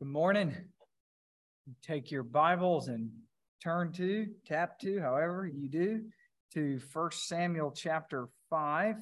[0.00, 0.54] Good morning.
[1.82, 3.10] Take your Bibles and
[3.60, 6.04] turn to, tap to, however you do,
[6.54, 8.94] to First Samuel chapter 5.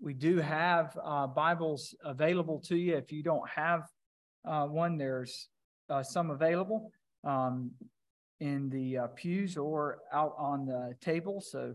[0.00, 2.96] We do have uh, Bibles available to you.
[2.96, 3.84] If you don't have
[4.44, 5.46] uh, one, there's
[5.88, 6.90] uh, some available
[7.22, 7.70] um,
[8.40, 11.40] in the uh, pews or out on the table.
[11.40, 11.74] So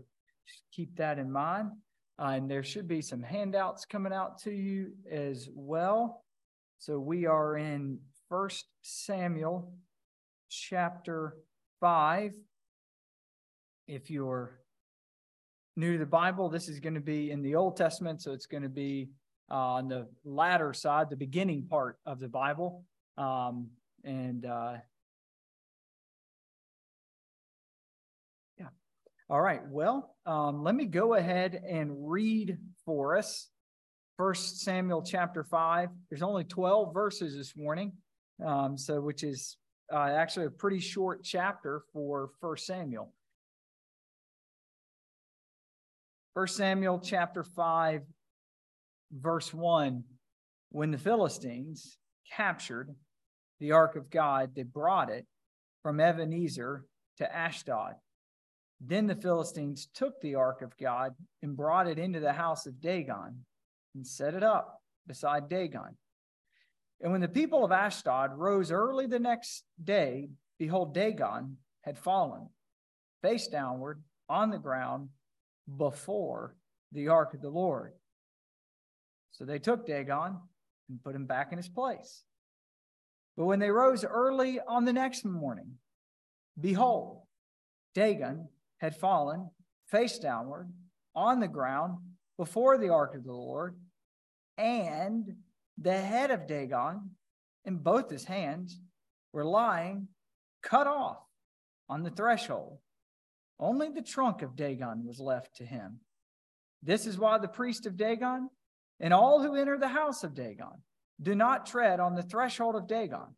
[0.72, 1.70] keep that in mind.
[2.18, 6.23] Uh, and there should be some handouts coming out to you as well.
[6.84, 7.98] So we are in
[8.28, 9.72] First Samuel
[10.50, 11.38] chapter
[11.80, 12.32] 5.
[13.88, 14.60] If you're
[15.76, 18.44] new to the Bible, this is going to be in the Old Testament, so it's
[18.44, 19.08] going to be
[19.50, 22.84] uh, on the latter side, the beginning part of the Bible.
[23.16, 23.70] Um,
[24.04, 24.74] and uh,
[28.58, 28.68] yeah.
[29.30, 29.62] All right.
[29.66, 33.48] Well, um, let me go ahead and read for us
[34.16, 35.88] First Samuel chapter 5.
[36.08, 37.92] There's only 12 verses this morning,
[38.44, 39.56] um, so which is
[39.92, 43.12] uh, actually a pretty short chapter for First Samuel.
[46.32, 48.02] First Samuel chapter 5,
[49.12, 50.04] verse 1.
[50.70, 51.98] When the Philistines
[52.30, 52.94] captured
[53.58, 55.26] the ark of God, they brought it
[55.82, 56.84] from Ebenezer
[57.18, 57.94] to Ashdod.
[58.80, 62.80] Then the Philistines took the ark of God and brought it into the house of
[62.80, 63.44] Dagon
[63.94, 65.96] and set it up beside Dagon.
[67.00, 72.48] And when the people of Ashdod rose early the next day, behold, Dagon had fallen,
[73.22, 75.08] face downward on the ground
[75.76, 76.56] before
[76.92, 77.92] the ark of the Lord.
[79.32, 80.38] So they took Dagon
[80.88, 82.24] and put him back in his place.
[83.36, 85.72] But when they rose early on the next morning,
[86.58, 87.22] behold,
[87.94, 89.50] Dagon had fallen
[89.86, 90.72] face downward
[91.14, 91.98] on the ground
[92.36, 93.76] before the ark of the Lord,
[94.56, 95.34] and
[95.78, 97.10] the head of Dagon
[97.64, 98.80] in both his hands
[99.32, 100.08] were lying
[100.62, 101.18] cut off
[101.88, 102.78] on the threshold.
[103.58, 106.00] Only the trunk of Dagon was left to him.
[106.82, 108.48] This is why the priest of Dagon
[109.00, 110.82] and all who enter the house of Dagon
[111.20, 113.36] do not tread on the threshold of Dagon.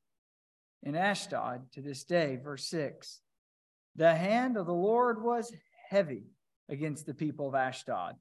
[0.83, 3.21] In Ashdod to this day, verse 6
[3.97, 5.55] the hand of the Lord was
[5.89, 6.25] heavy
[6.69, 8.15] against the people of Ashdod,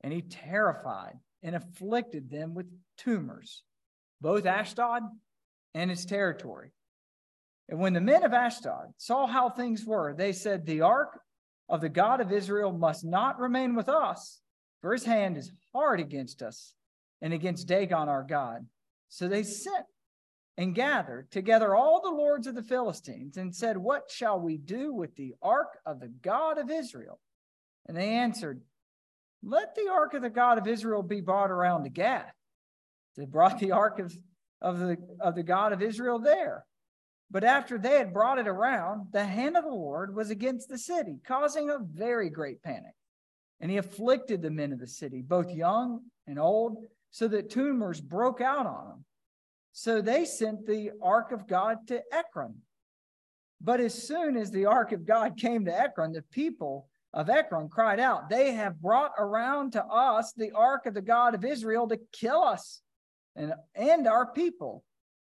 [0.00, 2.66] and he terrified and afflicted them with
[2.96, 3.62] tumors,
[4.20, 4.48] both hmm.
[4.48, 5.02] Ashdod
[5.74, 6.72] and its territory.
[7.68, 11.20] And when the men of Ashdod saw how things were, they said, The ark
[11.68, 14.40] of the God of Israel must not remain with us,
[14.80, 16.74] for his hand is hard against us
[17.22, 18.66] and against Dagon our God.
[19.08, 19.86] So they sent
[20.58, 24.92] and gathered together all the lords of the Philistines and said, What shall we do
[24.92, 27.20] with the ark of the God of Israel?
[27.86, 28.60] And they answered,
[29.42, 32.32] let the ark of the God of Israel be brought around to Gath.
[33.16, 34.16] They brought the ark of,
[34.60, 36.64] of, the, of the God of Israel there.
[37.30, 40.78] But after they had brought it around, the hand of the Lord was against the
[40.78, 42.94] city, causing a very great panic.
[43.60, 48.00] And he afflicted the men of the city, both young and old, so that tumors
[48.00, 49.04] broke out on them.
[49.72, 52.54] So they sent the ark of God to Ekron.
[53.60, 57.68] But as soon as the ark of God came to Ekron, the people of Ekron
[57.68, 61.88] cried out, They have brought around to us the ark of the God of Israel
[61.88, 62.80] to kill us
[63.36, 64.84] and, and our people.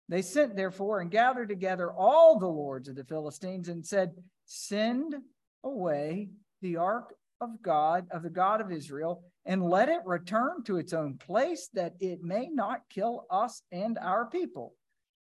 [0.09, 4.11] They sent, therefore, and gathered together all the lords of the Philistines and said,
[4.45, 5.16] Send
[5.63, 6.29] away
[6.61, 10.94] the ark of God, of the God of Israel, and let it return to its
[10.94, 14.75] own place, that it may not kill us and our people.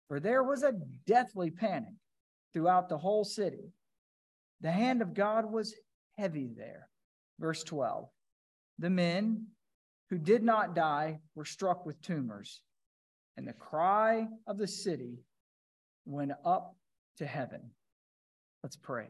[0.08, 1.94] For there was a deathly panic
[2.52, 3.72] throughout the whole city.
[4.60, 5.74] The hand of God was
[6.18, 6.88] heavy there.
[7.38, 8.08] Verse 12
[8.78, 9.46] The men
[10.10, 12.62] who did not die were struck with tumors,
[13.36, 15.18] and the cry of the city
[16.04, 16.76] went up
[17.18, 17.70] to heaven.
[18.62, 19.06] Let's pray.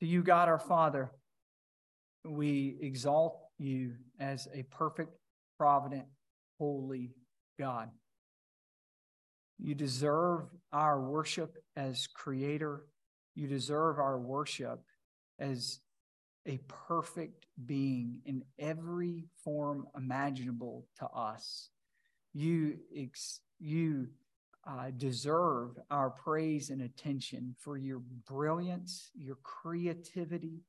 [0.00, 1.10] To you, God our Father,
[2.24, 5.10] we exalt you as a perfect,
[5.58, 6.04] provident,
[6.58, 7.10] holy
[7.58, 7.90] God.
[9.58, 12.84] You deserve our worship as creator.
[13.34, 14.80] You deserve our worship
[15.38, 15.80] as
[16.46, 16.58] a
[16.88, 21.70] perfect being in every form imaginable to us.
[22.32, 24.08] You, ex- you
[24.66, 30.62] uh, deserve our praise and attention for your brilliance, your creativity,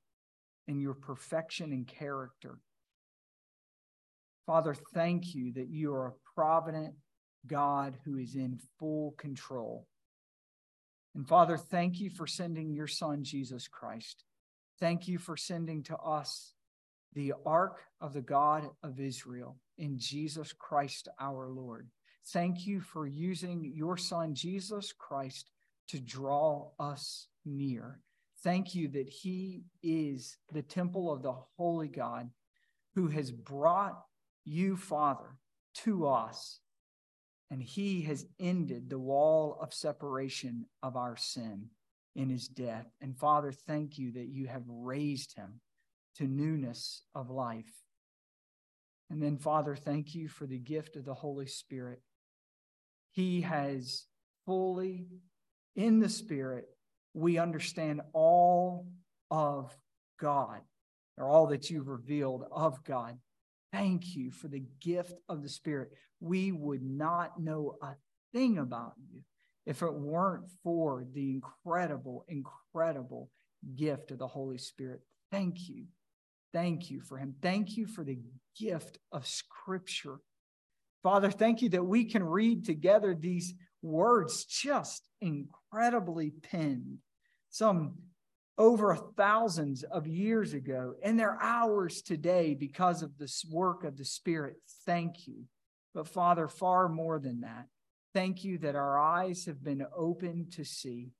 [0.67, 2.59] and your perfection and character.
[4.45, 6.95] Father, thank you that you are a provident
[7.47, 9.87] God who is in full control.
[11.15, 14.23] And Father, thank you for sending your Son, Jesus Christ.
[14.79, 16.53] Thank you for sending to us
[17.13, 21.89] the ark of the God of Israel in Jesus Christ our Lord.
[22.27, 25.49] Thank you for using your son, Jesus Christ,
[25.87, 27.99] to draw us near.
[28.43, 32.29] Thank you that he is the temple of the holy God
[32.95, 33.99] who has brought
[34.45, 35.37] you, Father,
[35.75, 36.59] to us.
[37.51, 41.69] And he has ended the wall of separation of our sin
[42.15, 42.85] in his death.
[43.01, 45.59] And Father, thank you that you have raised him
[46.17, 47.83] to newness of life.
[49.09, 52.01] And then, Father, thank you for the gift of the Holy Spirit.
[53.11, 54.05] He has
[54.45, 55.07] fully,
[55.75, 56.65] in the Spirit,
[57.15, 58.85] we understand all
[59.31, 59.75] of
[60.19, 60.59] God,
[61.17, 63.17] or all that you've revealed of God.
[63.71, 65.89] Thank you for the gift of the Spirit.
[66.19, 67.93] We would not know a
[68.33, 69.21] thing about you
[69.65, 73.29] if it weren't for the incredible, incredible
[73.75, 75.01] gift of the Holy Spirit.
[75.31, 75.85] Thank you.
[76.51, 77.35] Thank you for him.
[77.41, 78.17] Thank you for the
[78.59, 80.19] gift of Scripture.
[81.03, 86.97] Father, thank you that we can read together these words just incredibly penned.
[87.49, 87.93] Some
[88.59, 94.03] over thousands of years ago, and they're ours today because of this work of the
[94.03, 94.57] Spirit.
[94.85, 95.45] Thank you.
[95.95, 97.67] But Father, far more than that,
[98.13, 101.13] thank you that our eyes have been opened to see,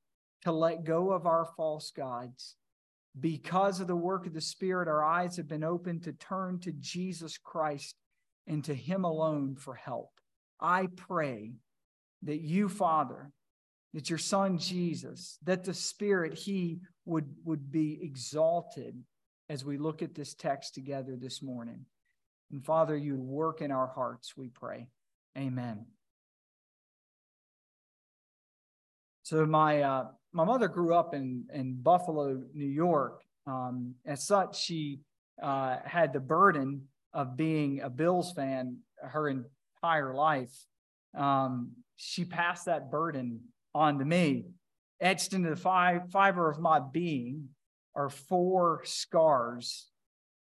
[0.44, 2.58] to let go of our false gods.
[3.18, 6.74] Because of the work of the Spirit, our eyes have been opened to turn to
[6.74, 7.96] Jesus Christ
[8.48, 10.12] and to Him alone for help.
[10.60, 11.54] I pray
[12.24, 13.32] that you, Father,
[13.94, 18.96] that your Son Jesus, that the Spirit, He would, would be exalted
[19.50, 21.86] as we look at this text together this morning.
[22.52, 24.88] And Father, you work in our hearts, we pray.
[25.38, 25.86] Amen.
[29.24, 33.22] So my uh, my mother grew up in in Buffalo, New York.
[33.46, 35.02] Um, as such, she
[35.42, 40.54] uh, had the burden of being a Bills fan her entire life.
[41.16, 43.42] Um, she passed that burden
[43.74, 44.46] on to me
[45.02, 47.50] etched into the fiber of my being
[47.96, 49.88] are four scars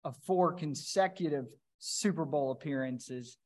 [0.04, 1.46] of four consecutive
[1.80, 3.38] Super Bowl appearances,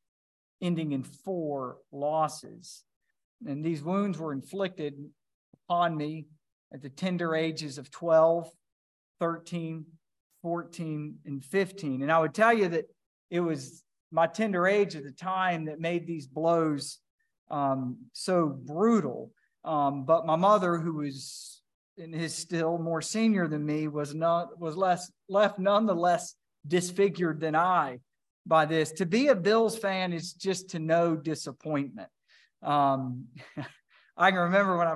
[0.61, 2.83] ending in four losses.
[3.45, 4.93] And these wounds were inflicted
[5.65, 6.27] upon me
[6.73, 8.49] at the tender ages of 12,
[9.19, 9.85] 13,
[10.41, 12.01] 14, and 15.
[12.01, 12.85] And I would tell you that
[13.29, 16.99] it was my tender age at the time that made these blows
[17.49, 19.31] um, so brutal
[19.63, 21.61] um, but my mother, who was
[21.97, 26.35] and is still more senior than me, was not was less left nonetheless
[26.67, 27.99] disfigured than I
[28.45, 28.91] by this.
[28.93, 32.09] To be a Bills fan is just to know disappointment.
[32.63, 33.27] Um,
[34.17, 34.95] I can remember when I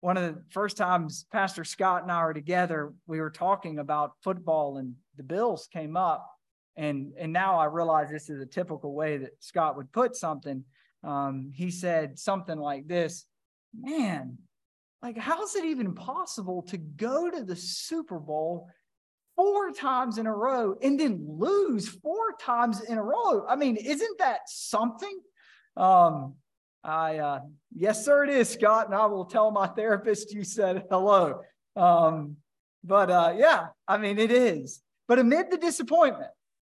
[0.00, 4.12] one of the first times Pastor Scott and I were together, we were talking about
[4.22, 6.28] football and the Bills came up.
[6.76, 10.64] And and now I realize this is a typical way that Scott would put something.
[11.04, 13.26] Um, he said something like this
[13.78, 14.38] man,
[15.02, 18.68] like, how's it even possible to go to the Super Bowl
[19.36, 23.44] four times in a row and then lose four times in a row?
[23.48, 25.20] I mean, isn't that something?
[25.76, 26.34] Um,
[26.84, 27.40] I, uh,
[27.74, 28.86] yes, sir, it is, Scott.
[28.86, 31.40] And I will tell my therapist you said hello.
[31.76, 32.36] Um,
[32.84, 34.82] but uh, yeah, I mean, it is.
[35.08, 36.30] But amid the disappointment,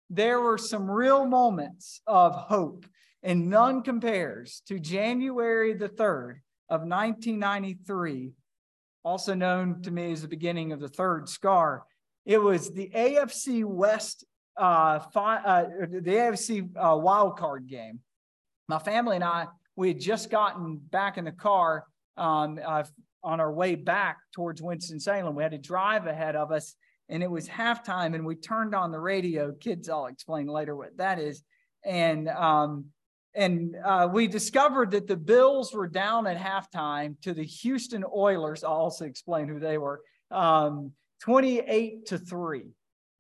[0.09, 2.85] there were some real moments of hope,
[3.21, 6.35] and none compares to January the 3rd,
[6.73, 8.31] of 1993,
[9.03, 11.83] also known to me as the beginning of the third scar.
[12.25, 14.25] It was the AFC West,
[14.57, 17.99] uh, fi- uh, the AFC uh, wild card game.
[18.67, 21.85] My family and I, we had just gotten back in the car
[22.17, 22.85] um, uh,
[23.23, 25.35] on our way back towards Winston-Salem.
[25.35, 26.73] We had a drive ahead of us,
[27.07, 29.51] and it was halftime, and we turned on the radio.
[29.51, 31.43] Kids, I'll explain later what that is.
[31.85, 32.85] And um,
[33.35, 38.63] and uh, we discovered that the Bills were down at halftime to the Houston Oilers.
[38.63, 40.01] I'll also explain who they were.
[40.29, 42.63] Um, 28 to 3.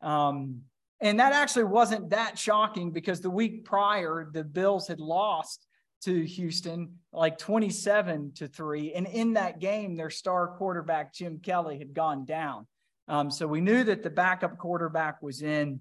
[0.01, 0.61] Um,
[0.99, 5.65] and that actually wasn't that shocking because the week prior, the Bills had lost
[6.03, 8.93] to Houston like 27 to 3.
[8.93, 12.67] And in that game, their star quarterback, Jim Kelly, had gone down.
[13.07, 15.79] Um, so we knew that the backup quarterback was in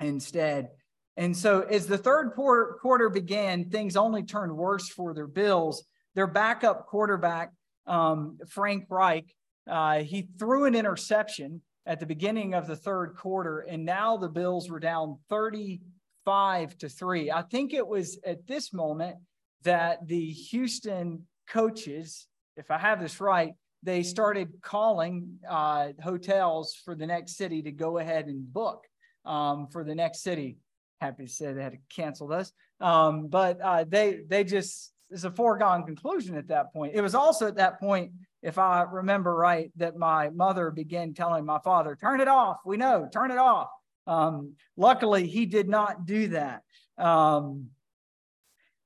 [0.00, 0.70] instead.
[1.16, 5.84] And so, as the third quarter began, things only turned worse for their Bills.
[6.14, 7.52] Their backup quarterback,
[7.86, 9.34] um, Frank Reich,
[9.68, 14.28] uh, he threw an interception at the beginning of the third quarter, and now the
[14.28, 17.30] Bills were down 35 to 3.
[17.30, 19.16] I think it was at this moment
[19.62, 26.94] that the Houston coaches, if I have this right, they started calling uh, hotels for
[26.94, 28.84] the next city to go ahead and book
[29.24, 30.56] um, for the next city.
[31.00, 32.52] Happy to say they had to cancel those.
[32.80, 36.94] Um, but uh, they they just it's a foregone conclusion at that point.
[36.94, 38.12] It was also at that point,
[38.42, 42.58] if I remember right, that my mother began telling my father, "Turn it off.
[42.64, 43.68] We know, turn it off."
[44.06, 46.62] Um, luckily, he did not do that.
[46.98, 47.68] Um,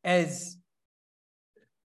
[0.02, 0.57] as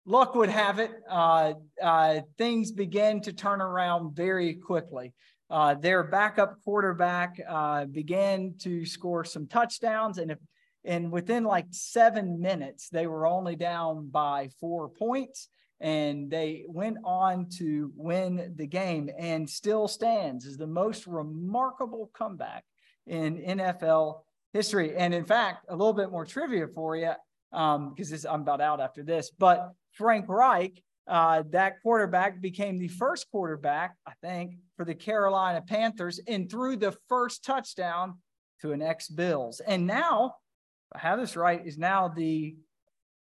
[0.06, 5.14] luck would have it, uh, uh, things began to turn around very quickly.
[5.50, 10.40] Uh, their backup quarterback uh, began to score some touchdowns, and if
[10.84, 15.50] and within like seven minutes, they were only down by four points,
[15.80, 22.12] and they went on to win the game, and still stands as the most remarkable
[22.14, 22.64] comeback
[23.08, 24.22] in NFL
[24.54, 24.96] history.
[24.96, 27.14] And in fact, a little bit more trivia for you,
[27.52, 32.88] because um, I'm about out after this, but Frank Reich, uh, that quarterback became the
[32.88, 38.18] first quarterback, I think, for the Carolina Panthers and threw the first touchdown
[38.62, 39.60] to an ex Bills.
[39.60, 40.36] And now,
[40.94, 42.56] I have this right, is now the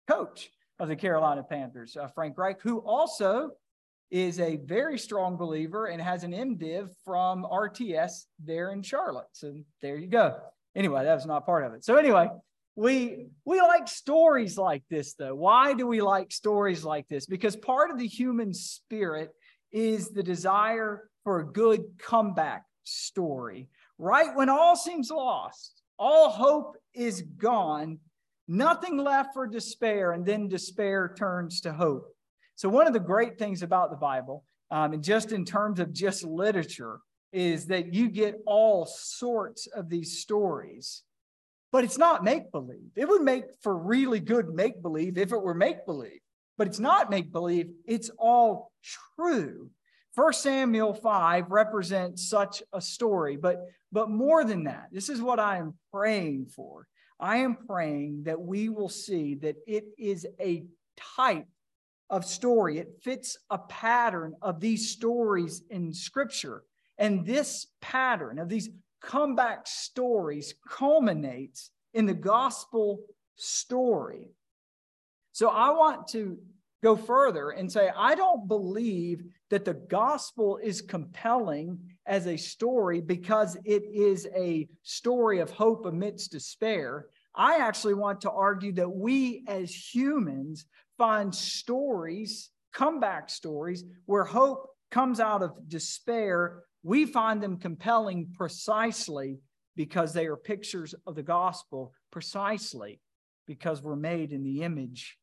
[0.08, 3.50] coach of the Carolina Panthers, uh, Frank Reich, who also
[4.10, 9.26] is a very strong believer and has an MDiv from RTS there in Charlotte.
[9.32, 10.38] So there you go.
[10.74, 11.84] Anyway, that was not part of it.
[11.84, 12.28] So anyway,
[12.78, 15.34] we we like stories like this though.
[15.34, 17.26] Why do we like stories like this?
[17.26, 19.30] Because part of the human spirit
[19.72, 23.68] is the desire for a good comeback story.
[23.98, 27.98] Right when all seems lost all hope is gone
[28.46, 32.06] nothing left for despair and then despair turns to hope.
[32.54, 35.92] So one of the great things about the bible um, and just in terms of
[35.92, 37.00] just literature
[37.32, 41.02] is that you get all sorts of these stories
[41.72, 42.90] but it's not make believe.
[42.96, 46.20] It would make for really good make believe if it were make believe,
[46.56, 47.68] but it's not make believe.
[47.86, 48.72] It's all
[49.16, 49.70] true.
[50.14, 53.58] First Samuel 5 represents such a story, but,
[53.92, 56.86] but more than that, this is what I am praying for.
[57.20, 60.64] I am praying that we will see that it is a
[61.16, 61.46] type
[62.10, 62.78] of story.
[62.78, 66.62] It fits a pattern of these stories in Scripture.
[66.96, 73.00] And this pattern of these comeback stories culminates in the gospel
[73.36, 74.30] story.
[75.32, 76.38] So I want to
[76.82, 83.00] go further and say, I don't believe that the gospel is compelling as a story
[83.00, 87.06] because it is a story of hope amidst despair.
[87.34, 94.70] I actually want to argue that we as humans find stories, comeback stories, where hope
[94.90, 99.38] comes out of despair we find them compelling precisely
[99.76, 103.00] because they are pictures of the gospel, precisely
[103.46, 105.18] because we're made in the image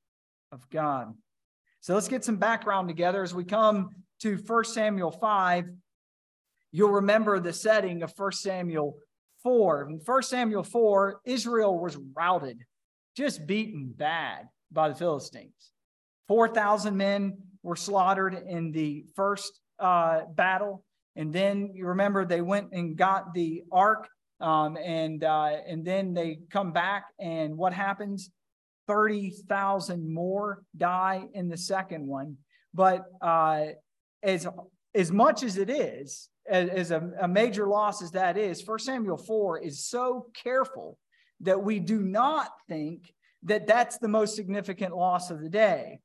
[0.52, 1.14] of God.
[1.82, 3.90] So let's get some background together as we come
[4.22, 5.66] to 1 Samuel 5.
[6.72, 8.98] You'll remember the setting of 1 Samuel
[9.44, 9.90] 4.
[9.90, 12.64] In 1 Samuel 4, Israel was routed,
[13.16, 15.72] just beaten bad by the Philistines.
[16.28, 20.84] 4,000 men were slaughtered in the first uh, battle.
[21.16, 24.08] And then you remember they went and got the ark,
[24.42, 28.30] um, and uh, and then they come back, and what happens?
[28.88, 32.38] Thirty thousand more die in the second one.
[32.74, 33.68] But uh,
[34.22, 34.48] as
[34.94, 38.86] as much as it is, as, as a, a major loss as that is, First
[38.86, 40.98] Samuel four is so careful
[41.42, 46.00] that we do not think that that's the most significant loss of the day.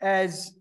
[0.00, 0.52] As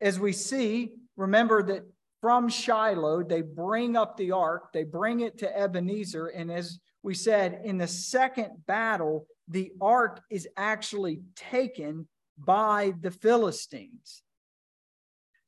[0.00, 1.82] as we see, remember that
[2.24, 6.28] from Shiloh, they bring up the ark, they bring it to Ebenezer.
[6.28, 13.10] And as we said, in the second battle, the ark is actually taken by the
[13.10, 14.22] Philistines.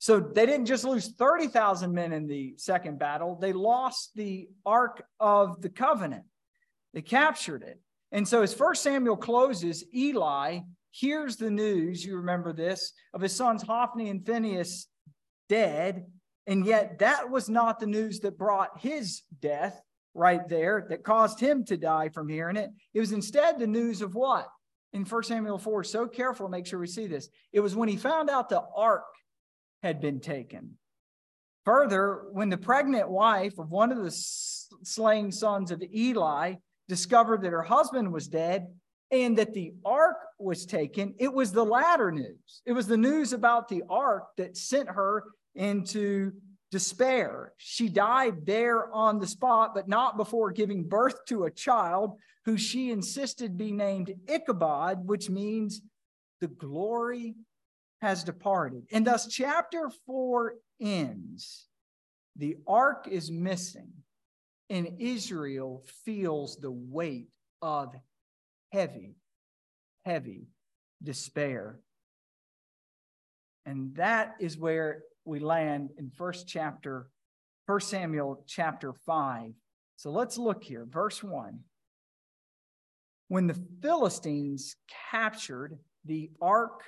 [0.00, 5.02] So they didn't just lose 30,000 men in the second battle, they lost the Ark
[5.18, 6.24] of the Covenant.
[6.92, 7.80] They captured it.
[8.12, 10.58] And so as First Samuel closes, Eli
[10.90, 14.88] hears the news, you remember this, of his sons Hophni and Phinehas
[15.48, 16.04] dead.
[16.46, 19.80] And yet, that was not the news that brought his death
[20.14, 22.70] right there, that caused him to die from hearing it.
[22.94, 24.46] It was instead the news of what?
[24.92, 27.28] In 1 Samuel 4, so careful, make sure we see this.
[27.52, 29.04] It was when he found out the ark
[29.82, 30.78] had been taken.
[31.64, 36.54] Further, when the pregnant wife of one of the slain sons of Eli
[36.88, 38.68] discovered that her husband was dead
[39.10, 42.62] and that the ark was taken, it was the latter news.
[42.64, 45.24] It was the news about the ark that sent her
[45.56, 46.32] into
[46.70, 47.52] despair.
[47.56, 52.56] She died there on the spot, but not before giving birth to a child who
[52.56, 55.80] she insisted be named Ichabod, which means
[56.40, 57.34] the glory
[58.00, 58.84] has departed.
[58.92, 61.66] And thus, chapter four ends.
[62.36, 63.92] The ark is missing.
[64.68, 67.28] and Israel feels the weight
[67.62, 67.94] of
[68.72, 69.14] heavy,
[70.04, 70.48] heavy
[71.02, 71.78] despair.
[73.64, 77.08] And that is where we land in first chapter,
[77.66, 79.52] First Samuel chapter 5.
[79.96, 80.86] So let's look here.
[80.88, 81.60] Verse 1.
[83.28, 84.76] When the Philistines
[85.10, 86.82] captured the ark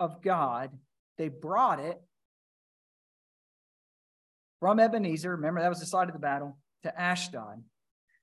[0.00, 0.70] of God,
[1.18, 2.00] they brought it
[4.58, 5.32] from Ebenezer.
[5.32, 7.62] Remember, that was the site of the battle to Ashdod.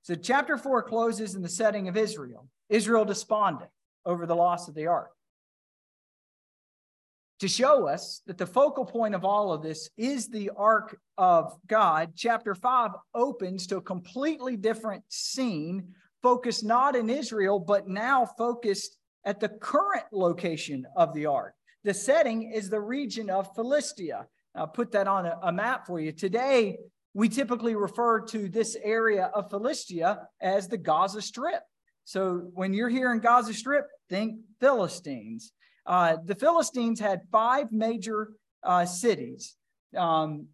[0.02, 2.48] So, chapter 4 closes in the setting of Israel.
[2.68, 3.70] Israel despondent
[4.04, 5.12] over the loss of the ark.
[7.44, 11.54] To show us that the focal point of all of this is the ark of
[11.66, 15.88] God, chapter 5 opens to a completely different scene,
[16.22, 18.96] focused not in Israel, but now focused
[19.26, 21.52] at the current location of the ark.
[21.82, 24.26] The setting is the region of Philistia.
[24.54, 26.12] I'll put that on a, a map for you.
[26.12, 26.78] Today,
[27.12, 31.60] we typically refer to this area of Philistia as the Gaza Strip.
[32.06, 35.52] So when you're here in Gaza Strip, think Philistines.
[35.86, 38.30] Uh, the Philistines had five major
[38.62, 39.56] uh, cities,
[39.96, 40.46] um,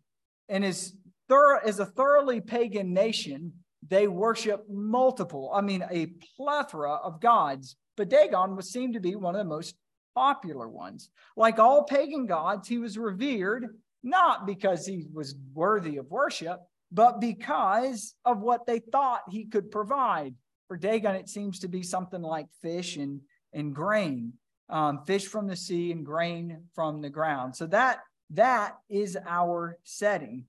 [0.49, 0.95] and as
[1.29, 3.53] thorough as a thoroughly pagan nation,
[3.87, 7.77] they worship multiple, I mean, a plethora of gods.
[7.97, 9.75] But Dagon was seemed to be one of the most
[10.15, 11.11] popular ones.
[11.37, 13.69] Like all pagan gods, he was revered
[14.03, 16.61] not because he was worthy of worship,
[16.91, 20.35] but because of what they thought he could provide.
[20.69, 23.21] For Dagon, it seems to be something like fish and,
[23.53, 24.33] and grain,
[24.71, 27.57] um, fish from the sea and grain from the ground.
[27.57, 28.01] So that
[28.31, 30.45] that is our setting.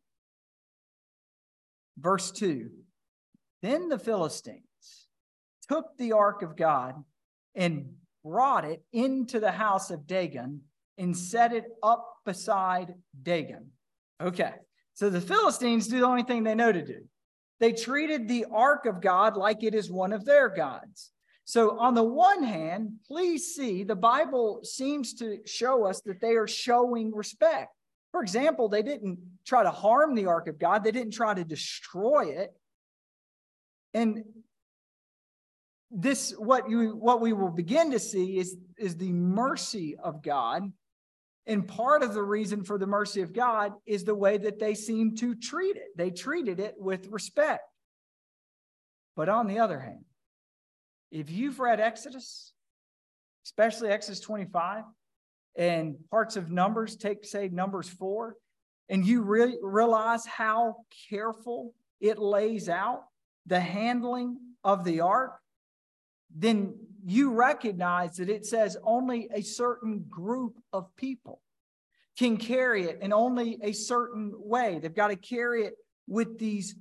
[1.98, 2.70] Verse 2
[3.62, 4.64] Then the Philistines
[5.68, 6.96] took the ark of God
[7.56, 10.62] and brought it into the house of Dagon
[10.98, 13.72] and set it up beside Dagon.
[14.22, 14.54] Okay,
[14.94, 17.02] so the Philistines do the only thing they know to do.
[17.60, 21.12] They treated the ark of God like it is one of their gods.
[21.46, 26.36] So, on the one hand, please see the Bible seems to show us that they
[26.36, 27.74] are showing respect.
[28.12, 31.44] For example, they didn't try to harm the ark of God, they didn't try to
[31.44, 32.54] destroy it.
[33.94, 34.24] And
[35.90, 40.72] this what you what we will begin to see is is the mercy of God
[41.48, 44.76] and part of the reason for the mercy of God is the way that they
[44.76, 45.98] seem to treat it.
[45.98, 47.64] They treated it with respect.
[49.16, 50.06] But on the other hand,
[51.12, 52.54] if you've read Exodus,
[53.46, 54.84] especially Exodus 25
[55.58, 58.36] and parts of Numbers, take, say, Numbers 4,
[58.90, 60.78] and you re- realize how
[61.10, 63.04] careful it lays out
[63.46, 65.38] the handling of the ark,
[66.34, 71.42] then you recognize that it says only a certain group of people
[72.18, 74.80] can carry it in only a certain way.
[74.80, 75.74] They've got to carry it
[76.08, 76.76] with these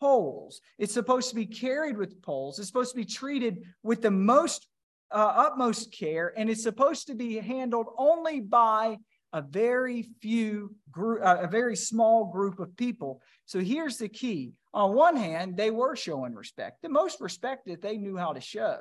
[0.00, 0.60] poles.
[0.78, 2.58] It's supposed to be carried with poles.
[2.58, 4.66] It's supposed to be treated with the most
[5.10, 8.98] uh, utmost care, and it's supposed to be handled only by
[9.32, 13.20] a very few group, uh, a very small group of people.
[13.44, 14.52] So here's the key.
[14.72, 18.40] On one hand, they were showing respect, the most respect that they knew how to
[18.40, 18.78] show.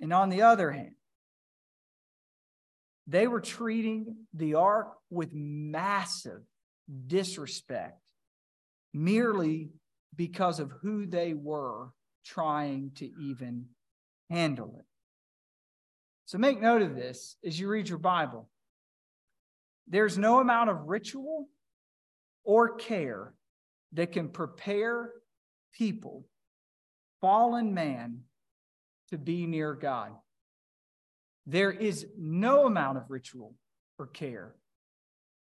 [0.00, 0.94] And on the other hand,
[3.06, 6.40] they were treating the ark with massive
[7.06, 7.98] disrespect
[8.94, 9.70] merely
[10.14, 11.90] because of who they were
[12.24, 13.66] trying to even
[14.30, 14.86] handle it.
[16.26, 18.48] So make note of this as you read your Bible.
[19.88, 21.48] There's no amount of ritual
[22.44, 23.34] or care
[23.92, 25.10] that can prepare
[25.72, 26.24] people,
[27.20, 28.20] fallen man,
[29.10, 30.12] to be near God.
[31.46, 33.54] There is no amount of ritual
[33.98, 34.54] or care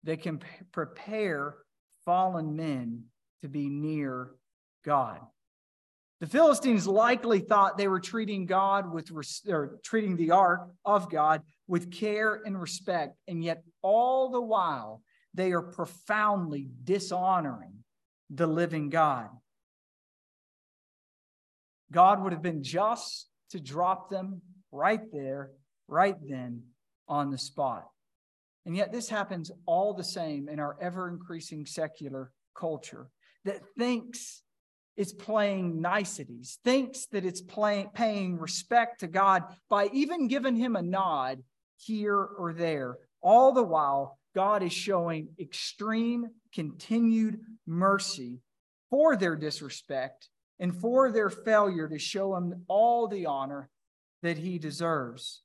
[0.04, 0.40] that can
[0.72, 1.56] prepare
[2.04, 3.04] fallen men
[3.42, 4.30] to be near
[4.84, 5.20] God.
[6.20, 9.10] The Philistines likely thought they were treating God with
[9.48, 15.02] or treating the ark of God with care and respect, and yet all the while
[15.32, 17.84] they are profoundly dishonoring
[18.28, 19.28] the living God.
[21.90, 25.50] God would have been just to drop them right there,
[25.88, 26.62] right then,
[27.08, 27.88] on the spot.
[28.66, 33.08] And yet, this happens all the same in our ever increasing secular culture
[33.44, 34.42] that thinks
[34.96, 40.76] it's playing niceties, thinks that it's playing, paying respect to God by even giving him
[40.76, 41.42] a nod
[41.76, 42.96] here or there.
[43.22, 48.40] All the while, God is showing extreme, continued mercy
[48.90, 53.70] for their disrespect and for their failure to show him all the honor
[54.22, 55.42] that he deserves.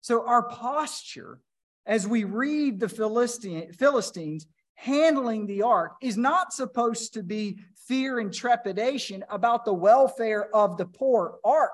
[0.00, 1.40] So, our posture
[1.84, 4.46] as we read the Philistines
[4.76, 10.76] handling the ark is not supposed to be fear and trepidation about the welfare of
[10.76, 11.72] the poor ark.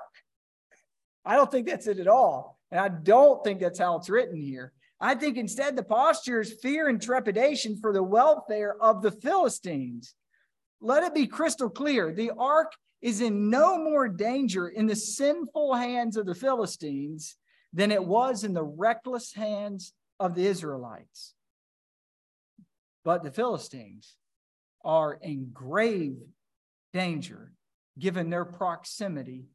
[1.25, 2.59] I don't think that's it at all.
[2.71, 4.73] And I don't think that's how it's written here.
[4.99, 10.15] I think instead the posture is fear and trepidation for the welfare of the Philistines.
[10.81, 15.75] Let it be crystal clear the ark is in no more danger in the sinful
[15.75, 17.35] hands of the Philistines
[17.73, 21.33] than it was in the reckless hands of the Israelites.
[23.03, 24.15] But the Philistines
[24.83, 26.17] are in grave
[26.93, 27.51] danger
[27.99, 29.45] given their proximity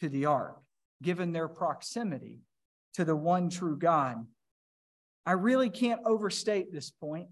[0.00, 0.60] to the ark,
[1.02, 2.40] given their proximity
[2.94, 4.24] to the one true God.
[5.26, 7.28] I really can't overstate this point.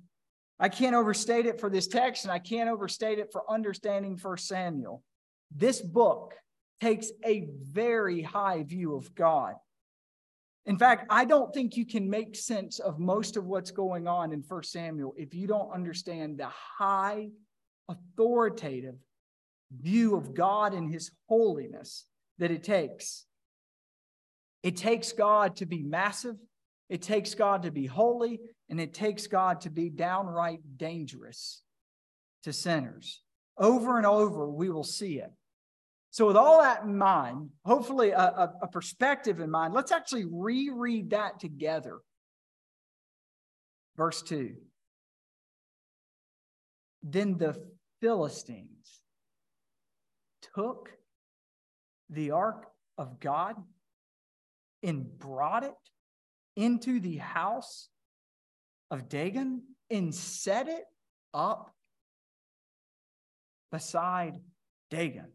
[0.59, 4.49] I can't overstate it for this text, and I can't overstate it for understanding First
[4.49, 5.03] Samuel.
[5.55, 6.35] This book
[6.81, 9.55] takes a very high view of God.
[10.66, 14.33] In fact, I don't think you can make sense of most of what's going on
[14.33, 17.29] in First Samuel if you don't understand the high,
[17.88, 18.96] authoritative
[19.81, 22.05] view of God and his holiness
[22.38, 23.26] that it takes.
[24.64, 26.37] It takes God to be massive,
[26.88, 31.62] it takes God to be holy, and it takes God to be downright dangerous
[32.42, 33.22] to sinners.
[33.57, 35.31] Over and over, we will see it.
[36.11, 40.25] So, with all that in mind, hopefully a, a, a perspective in mind, let's actually
[40.25, 41.99] reread that together.
[43.97, 44.55] Verse 2.
[47.03, 47.57] Then the
[48.01, 49.03] Philistines
[50.55, 50.90] took
[52.11, 52.66] the ark
[52.99, 53.57] of God
[54.83, 55.75] and brought it
[56.57, 57.88] into the house
[58.90, 60.85] of Dagon and set it
[61.35, 61.75] up
[63.71, 64.35] beside
[64.90, 65.33] Dagon.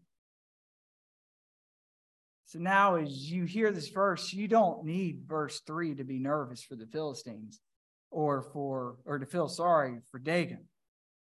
[2.52, 6.62] So now, as you hear this verse, you don't need verse three to be nervous
[6.62, 7.62] for the Philistines
[8.10, 10.66] or for or to feel sorry for Dagon.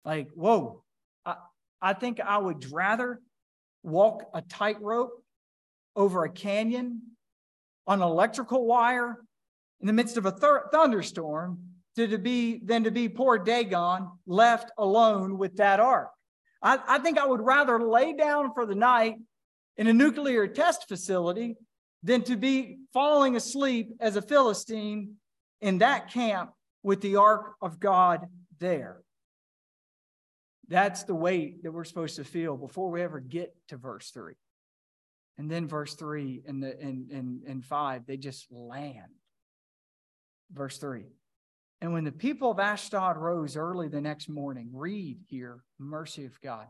[0.03, 0.83] Like, whoa,
[1.25, 1.35] I,
[1.81, 3.21] I think I would rather
[3.81, 5.23] walk a tightrope
[5.95, 7.01] over a canyon
[7.87, 9.23] on electrical wire
[9.79, 10.31] in the midst of a
[10.73, 11.59] thunderstorm
[11.95, 16.09] to, to be than to be poor Dagon left alone with that ark.
[16.61, 19.15] I, I think I would rather lay down for the night
[19.77, 21.55] in a nuclear test facility
[22.03, 25.15] than to be falling asleep as a Philistine
[25.61, 26.51] in that camp
[26.83, 28.27] with the ark of God
[28.59, 29.01] there.
[30.67, 34.33] That's the weight that we're supposed to feel before we ever get to verse 3.
[35.37, 39.11] And then verse 3 and the and, and, and 5, they just land.
[40.51, 41.05] Verse 3.
[41.81, 46.39] And when the people of Ashdod rose early the next morning, read here, mercy of
[46.41, 46.67] God.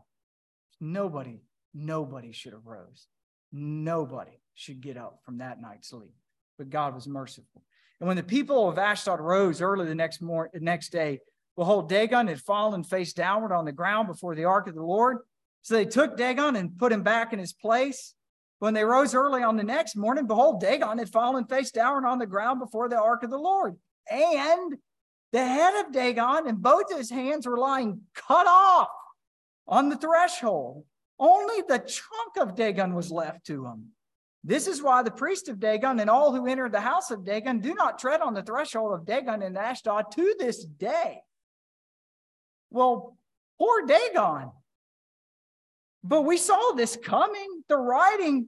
[0.80, 1.40] Nobody
[1.78, 3.06] Nobody should have rose.
[3.52, 6.14] Nobody should get up from that night's sleep.
[6.56, 7.62] But God was merciful.
[8.00, 11.20] And when the people of Ashdod rose early the next morning, the next day,
[11.54, 15.18] behold, Dagon had fallen face downward on the ground before the ark of the Lord.
[15.62, 18.14] So they took Dagon and put him back in his place.
[18.58, 22.18] When they rose early on the next morning, behold, Dagon had fallen face downward on
[22.18, 23.76] the ground before the ark of the Lord.
[24.10, 24.76] And
[25.32, 28.88] the head of Dagon and both his hands were lying cut off
[29.68, 30.84] on the threshold.
[31.18, 33.92] Only the chunk of Dagon was left to him.
[34.44, 37.58] This is why the priest of Dagon and all who entered the house of Dagon
[37.58, 41.20] do not tread on the threshold of Dagon in Ashdod to this day.
[42.70, 43.16] Well,
[43.58, 44.52] poor Dagon.
[46.04, 47.62] But we saw this coming.
[47.68, 48.46] The writing,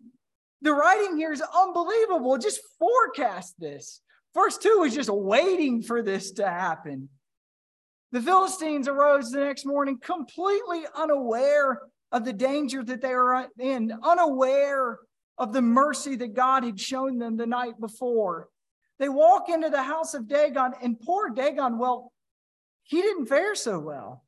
[0.63, 2.39] the writing here is unbelievable.
[2.39, 4.01] Just forecast this.
[4.35, 7.09] Verse 2 is just waiting for this to happen.
[8.13, 11.81] The Philistines arose the next morning completely unaware
[12.13, 14.99] of the danger that they were in, unaware
[15.37, 18.49] of the mercy that God had shown them the night before.
[18.99, 22.13] They walk into the house of Dagon, and poor Dagon, well,
[22.83, 24.25] he didn't fare so well.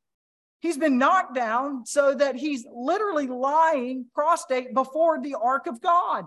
[0.61, 6.25] He's been knocked down so that he's literally lying prostrate before the ark of God.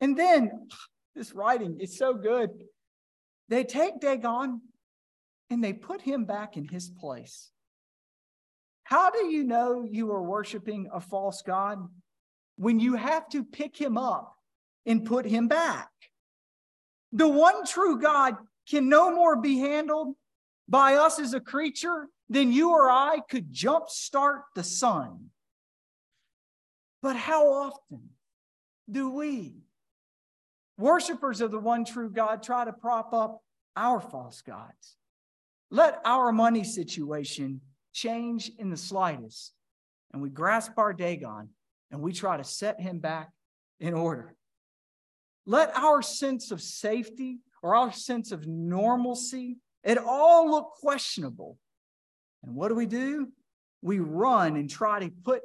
[0.00, 0.68] And then
[1.14, 2.50] this writing is so good.
[3.48, 4.60] They take Dagon
[5.48, 7.51] and they put him back in his place.
[8.92, 11.78] How do you know you are worshiping a false God?
[12.56, 14.36] When you have to pick him up
[14.84, 15.88] and put him back.
[17.10, 18.36] The one true God
[18.68, 20.14] can no more be handled
[20.68, 25.30] by us as a creature than you or I could jumpstart the sun.
[27.00, 28.10] But how often
[28.90, 29.54] do we,
[30.76, 33.42] worshipers of the one true God, try to prop up
[33.74, 34.98] our false gods?
[35.70, 39.52] Let our money situation change in the slightest,
[40.12, 41.48] and we grasp our Dagon
[41.90, 43.30] and we try to set him back
[43.80, 44.34] in order.
[45.46, 51.58] Let our sense of safety or our sense of normalcy, it all look questionable
[52.42, 53.28] And what do we do?
[53.82, 55.42] We run and try to put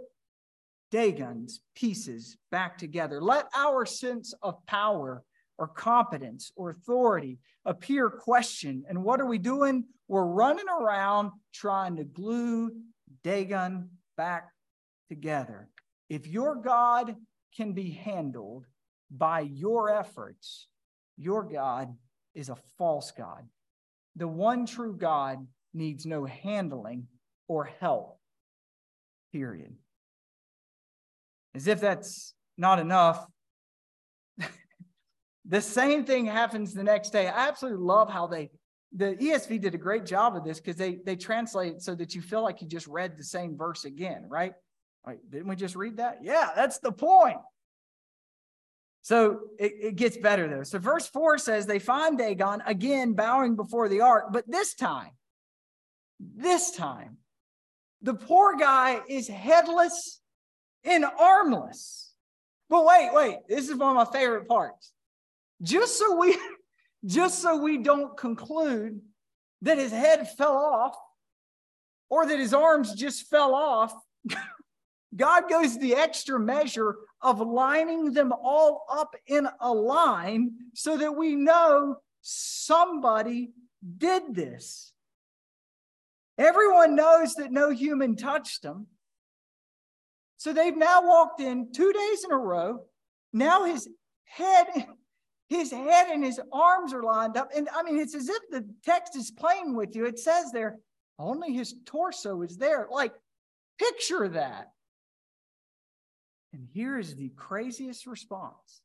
[0.92, 3.22] Dagon's pieces back together.
[3.22, 5.24] Let our sense of power
[5.58, 8.86] or competence or authority appear questioned.
[8.88, 9.86] And what are we doing?
[10.08, 12.72] We're running around trying to glue
[13.24, 14.50] Dagon back
[15.10, 15.70] together.
[16.10, 17.16] If your God
[17.56, 18.66] can be handled
[19.10, 20.68] by your efforts,
[21.18, 21.96] your God
[22.36, 23.48] is a false God.
[24.16, 27.08] The one true God needs no handling
[27.48, 28.20] or help,
[29.32, 29.76] period.
[31.56, 33.26] As if that's not enough,
[35.48, 37.28] the same thing happens the next day.
[37.28, 38.50] I absolutely love how they,
[38.94, 42.22] the ESV did a great job of this because they, they translate so that you
[42.22, 44.54] feel like you just read the same verse again, right?
[45.06, 46.20] Wait, didn't we just read that?
[46.22, 47.38] Yeah, that's the point.
[49.04, 50.64] So it, it, gets better though.
[50.64, 55.12] So verse 4 says they find Dagon again bowing before the ark, but this time,
[56.20, 57.18] this time,
[58.02, 60.20] the poor guy is headless
[60.84, 62.12] and armless.
[62.70, 64.92] But wait, wait, this is one of my favorite parts.
[65.62, 66.38] Just so we
[67.06, 69.02] just so we don't conclude
[69.62, 70.96] that his head fell off
[72.10, 73.94] or that his arms just fell off,
[75.16, 81.16] God goes the extra measure of lining them all up in a line so that
[81.16, 83.52] we know somebody
[83.98, 84.94] did this.
[86.38, 88.88] Everyone knows that no human touched them.
[90.38, 92.82] So they've now walked in two days in a row.
[93.34, 93.90] Now his
[94.26, 94.68] head,
[95.48, 97.50] his head and his arms are lined up.
[97.56, 100.06] And I mean, it's as if the text is playing with you.
[100.06, 100.78] It says there,
[101.20, 102.88] only his torso is there.
[102.92, 103.14] Like,
[103.80, 104.72] picture that.
[106.54, 108.82] And here is the craziest response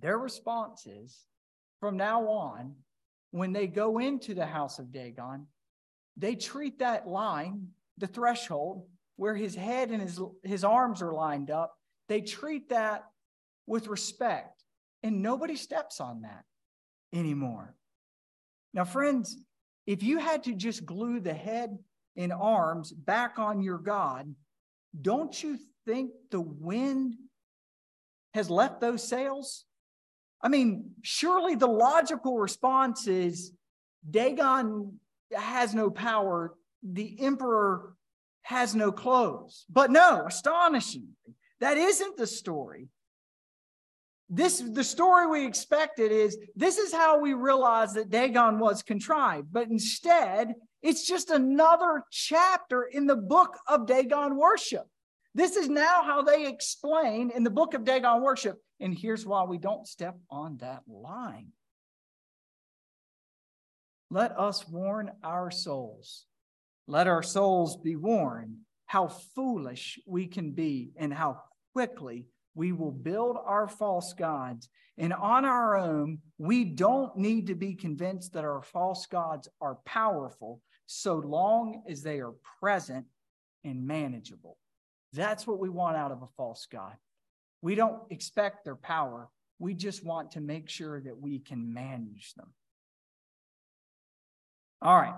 [0.00, 1.18] their response is
[1.80, 2.74] from now on,
[3.30, 5.46] when they go into the house of Dagon,
[6.16, 11.50] they treat that line, the threshold, where his head and his, his arms are lined
[11.50, 11.74] up,
[12.12, 13.06] they treat that
[13.66, 14.62] with respect.
[15.02, 16.44] And nobody steps on that
[17.14, 17.74] anymore.
[18.74, 19.38] Now, friends,
[19.86, 21.78] if you had to just glue the head
[22.14, 24.34] and arms back on your God,
[25.00, 27.14] don't you think the wind
[28.34, 29.64] has left those sails?
[30.42, 33.52] I mean, surely the logical response is
[34.08, 35.00] Dagon
[35.34, 37.94] has no power, the emperor
[38.42, 39.64] has no clothes.
[39.70, 41.08] But no, astonishingly,
[41.62, 42.88] that isn't the story.
[44.28, 49.52] This the story we expected is this is how we realize that Dagon was contrived,
[49.52, 54.88] but instead it's just another chapter in the book of Dagon worship.
[55.36, 58.58] This is now how they explain in the book of Dagon worship.
[58.80, 61.52] And here's why we don't step on that line.
[64.10, 66.26] Let us warn our souls.
[66.88, 71.40] Let our souls be warned how foolish we can be and how
[71.72, 74.68] quickly we will build our false gods.
[74.98, 79.78] And on our own, we don't need to be convinced that our false gods are
[79.86, 83.06] powerful so long as they are present
[83.64, 84.58] and manageable.
[85.14, 86.94] That's what we want out of a false God.
[87.62, 89.28] We don't expect their power.
[89.58, 92.52] We just want to make sure that we can manage them.
[94.82, 95.14] All right.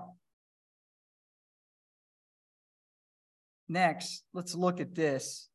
[3.69, 5.49] Next, let's look at this.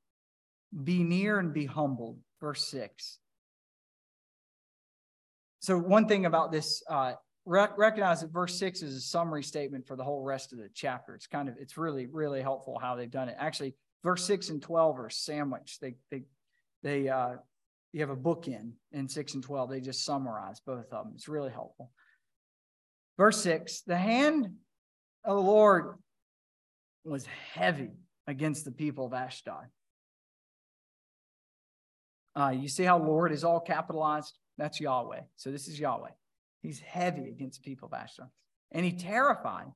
[0.83, 3.19] Be near and be humbled, verse 6.
[5.61, 7.13] So, one thing about this uh,
[7.45, 10.69] rec- recognize that verse six is a summary statement for the whole rest of the
[10.73, 11.15] chapter.
[11.15, 13.35] It's kind of, it's really, really helpful how they've done it.
[13.37, 15.81] Actually, verse six and 12 are sandwiched.
[15.81, 16.23] They, they,
[16.81, 17.35] they, uh,
[17.91, 19.69] you have a bookend in six and 12.
[19.69, 21.11] They just summarize both of them.
[21.15, 21.91] It's really helpful.
[23.17, 24.45] Verse six, the hand
[25.25, 25.95] of the Lord
[27.03, 27.91] was heavy
[28.27, 29.65] against the people of Ashdod.
[32.35, 34.37] Uh, you see how Lord is all capitalized?
[34.57, 35.21] That's Yahweh.
[35.35, 36.11] So this is Yahweh.
[36.61, 38.29] He's heavy against people of Ashdod.
[38.71, 39.67] And he terrified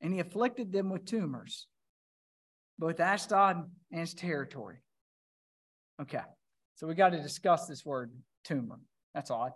[0.00, 1.68] and he afflicted them with tumors,
[2.78, 4.78] both Ashdod and its territory.
[6.00, 6.22] Okay,
[6.74, 8.12] so we got to discuss this word
[8.44, 8.80] tumor.
[9.14, 9.52] That's odd.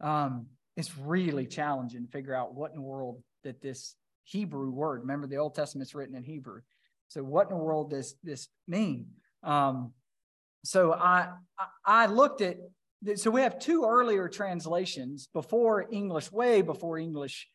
[0.00, 0.46] Um,
[0.76, 5.26] it's really challenging to figure out what in the world that this Hebrew word, remember
[5.26, 6.60] the Old Testament's written in Hebrew.
[7.08, 9.06] So what in the world does this mean?
[9.42, 9.92] Um,
[10.66, 11.28] so I,
[11.84, 12.56] I, looked at
[13.14, 17.48] so we have two earlier translations before English, way before English.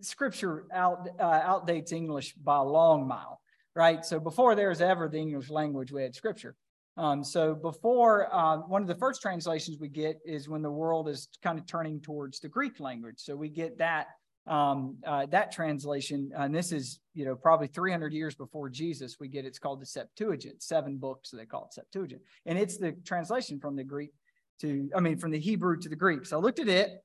[0.00, 3.40] Scripture out, uh, outdates English by a long mile,
[3.76, 4.04] right?
[4.04, 6.56] So before there's ever the English language, we had Scripture.
[6.96, 11.08] Um, so before uh, one of the first translations we get is when the world
[11.08, 13.18] is kind of turning towards the Greek language.
[13.18, 14.08] So we get that
[14.48, 19.28] Um, uh, that translation, and this is, you know, probably 300 years before Jesus, we
[19.28, 22.22] get it's called the Septuagint, seven books, they call it Septuagint.
[22.46, 24.12] And it's the translation from the Greek
[24.60, 26.24] to, I mean, from the Hebrew to the Greek.
[26.24, 27.04] So I looked at it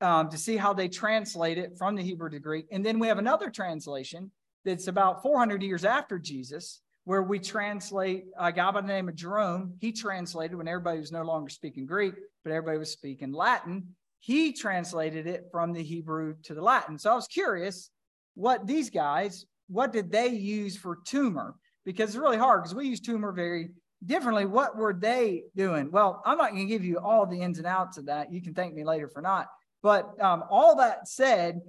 [0.00, 2.66] um, to see how they translate it from the Hebrew to Greek.
[2.72, 4.30] And then we have another translation
[4.64, 9.14] that's about 400 years after Jesus, where we translate a guy by the name of
[9.14, 9.74] Jerome.
[9.80, 12.14] He translated when everybody was no longer speaking Greek,
[12.44, 13.94] but everybody was speaking Latin.
[14.22, 16.96] He translated it from the Hebrew to the Latin.
[16.96, 17.90] So I was curious
[18.34, 21.56] what these guys, what did they use for tumor?
[21.84, 23.70] Because it's really hard because we use tumor very
[24.06, 24.44] differently.
[24.44, 25.90] What were they doing?
[25.90, 28.32] Well, I'm not going to give you all the ins and outs of that.
[28.32, 29.48] You can thank me later for not.
[29.82, 31.60] But um, all that said,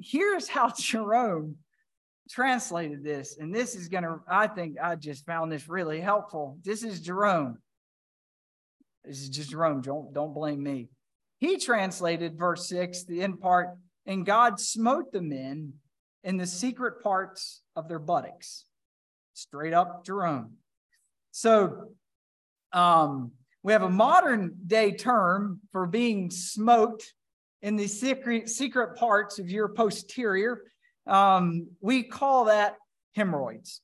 [0.00, 1.56] here's how Jerome
[2.30, 6.56] translated this, and this is going to, I think I just found this really helpful.
[6.64, 7.58] This is Jerome.
[9.04, 9.82] This is just Jerome.
[9.82, 10.88] Don't, don't blame me.
[11.38, 15.74] He translated verse 6, the end part, and God smote the men
[16.24, 18.64] in the secret parts of their buttocks.
[19.34, 20.54] Straight up Jerome.
[21.30, 21.90] So
[22.72, 27.12] um, we have a modern day term for being smoked
[27.62, 30.62] in the secret, secret parts of your posterior.
[31.06, 32.76] Um, we call that
[33.14, 33.80] hemorrhoids.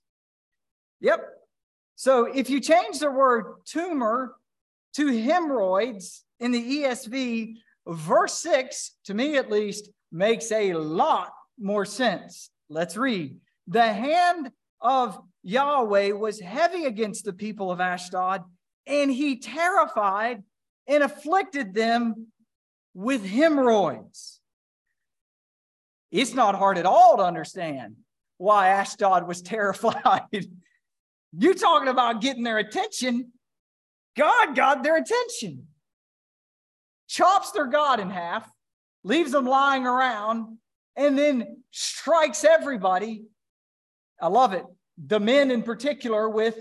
[1.00, 1.24] Yep.
[1.94, 4.34] So if you change the word tumor
[4.94, 7.54] to hemorrhoids in the ESV,
[7.86, 12.50] verse 6, to me at least, makes a lot more sense.
[12.68, 13.36] Let's read.
[13.68, 18.42] The hand of Yahweh was heavy against the people of Ashdod,
[18.86, 20.42] and he terrified
[20.86, 22.28] and afflicted them
[22.94, 24.40] with hemorrhoids.
[26.10, 27.96] It's not hard at all to understand
[28.38, 30.22] why Ashdod was terrified.
[31.36, 33.32] You're talking about getting their attention.
[34.16, 35.66] God got their attention.
[37.08, 38.50] Chops their God in half,
[39.02, 40.58] leaves them lying around,
[40.96, 43.24] and then strikes everybody.
[44.20, 44.64] I love it.
[45.06, 46.56] The men in particular with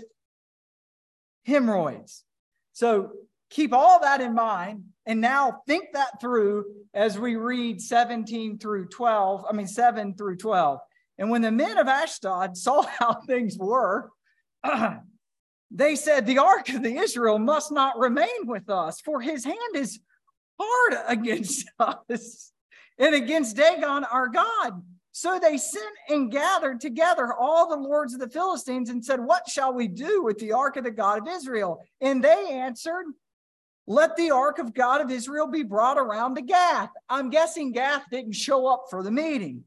[1.44, 2.24] hemorrhoids.
[2.72, 3.12] So
[3.50, 8.88] keep all that in mind and now think that through as we read 17 through
[8.88, 10.80] 12, I mean, 7 through 12.
[11.18, 14.10] And when the men of Ashdod saw how things were,
[15.70, 19.56] they said, The ark of the Israel must not remain with us, for his hand
[19.74, 20.00] is
[20.60, 22.52] hard against us
[22.98, 24.82] and against Dagon our God.
[25.12, 29.48] So they sent and gathered together all the lords of the Philistines and said, What
[29.48, 31.84] shall we do with the ark of the God of Israel?
[32.00, 33.06] And they answered,
[33.86, 36.90] let the ark of God of Israel be brought around to Gath.
[37.08, 39.64] I'm guessing Gath didn't show up for the meeting.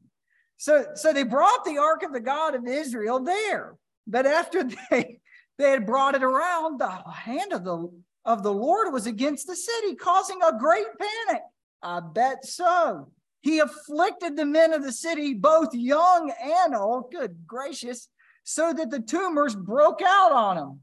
[0.56, 3.76] So, so they brought the ark of the God of Israel there.
[4.06, 5.20] But after they,
[5.56, 7.88] they had brought it around, the hand of the,
[8.28, 11.42] of the Lord was against the city, causing a great panic.
[11.82, 13.10] I bet so.
[13.40, 18.08] He afflicted the men of the city, both young and old, good gracious,
[18.44, 20.80] so that the tumors broke out on them.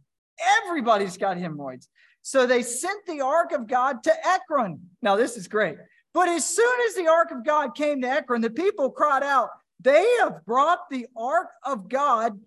[0.63, 1.88] Everybody's got hemorrhoids.
[2.23, 4.79] So they sent the ark of God to Ekron.
[5.03, 5.77] Now, this is great.
[6.15, 9.49] But as soon as the ark of God came to Ekron, the people cried out,
[9.81, 12.39] They have brought the ark of God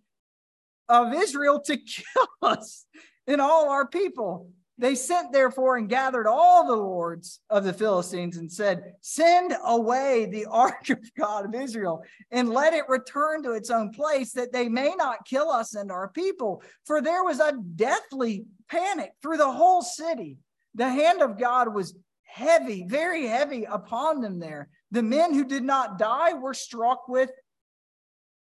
[0.89, 2.85] of Israel to kill us
[3.29, 4.51] and all our people.
[4.81, 10.27] They sent therefore and gathered all the lords of the Philistines and said, Send away
[10.27, 14.53] the ark of God of Israel and let it return to its own place, that
[14.53, 16.63] they may not kill us and our people.
[16.87, 20.39] For there was a deathly panic through the whole city.
[20.77, 24.69] The hand of God was heavy, very heavy upon them there.
[24.93, 27.31] The men who did not die were struck with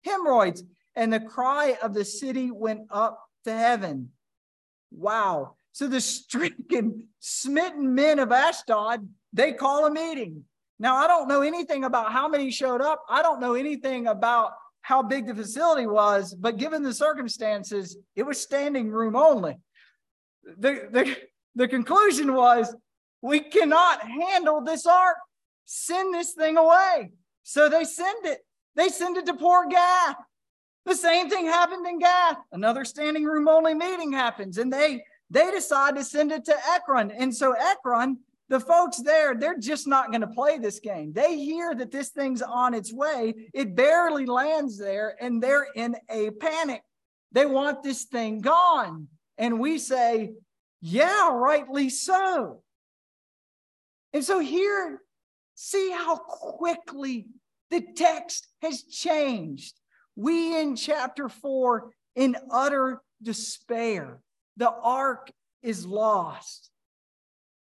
[0.05, 0.63] hemorrhoids,
[0.95, 4.11] and the cry of the city went up to heaven.
[4.91, 5.56] Wow.
[5.77, 10.45] So the stricken, smitten men of Ashdod, they call a meeting.
[10.79, 13.05] Now, I don't know anything about how many showed up.
[13.11, 18.23] I don't know anything about how big the facility was, but given the circumstances, it
[18.23, 19.59] was standing room only.
[20.45, 21.15] The, the,
[21.55, 22.75] the conclusion was
[23.21, 25.19] we cannot handle this ark.
[25.67, 27.11] Send this thing away.
[27.43, 28.39] So they send it.
[28.77, 30.17] They send it to poor Gath.
[30.87, 32.39] The same thing happened in Gath.
[32.51, 37.11] Another standing room only meeting happens, and they they decide to send it to Ekron.
[37.11, 38.19] And so Ekron,
[38.49, 41.13] the folks there, they're just not going to play this game.
[41.13, 43.35] They hear that this thing's on its way.
[43.53, 46.83] It barely lands there, and they're in a panic.
[47.33, 49.09] They want this thing gone.
[49.37, 50.35] And we say,
[50.81, 52.63] yeah, rightly so.
[54.13, 55.03] And so here,
[55.57, 57.27] see how quickly
[57.71, 59.75] the text has changed.
[60.15, 64.21] We in chapter four in utter despair
[64.57, 65.31] the ark
[65.63, 66.71] is lost.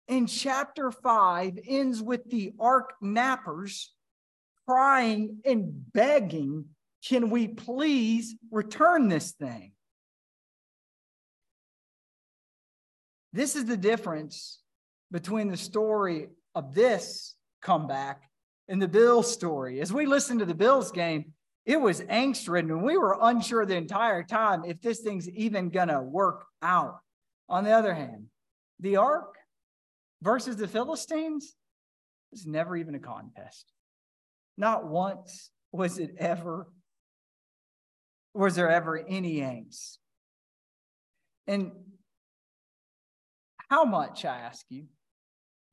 [0.09, 3.86] And chapter five ends with the ark nappers
[4.66, 6.66] crying and begging,
[7.07, 9.72] Can we please return this thing?
[13.32, 14.61] This is the difference
[15.12, 18.22] between the story of this comeback
[18.68, 19.80] and the Bills story.
[19.80, 21.32] As we listen to the Bills game,
[21.69, 25.69] it was angst ridden, and we were unsure the entire time if this thing's even
[25.69, 26.99] going to work out.
[27.51, 28.29] On the other hand,
[28.81, 29.35] the ark
[30.23, 31.55] versus the Philistines
[32.31, 33.71] was never even a contest.
[34.57, 36.69] Not once was it ever,
[38.33, 39.99] was there ever any angst.
[41.47, 41.73] And
[43.69, 44.87] how much, I ask you,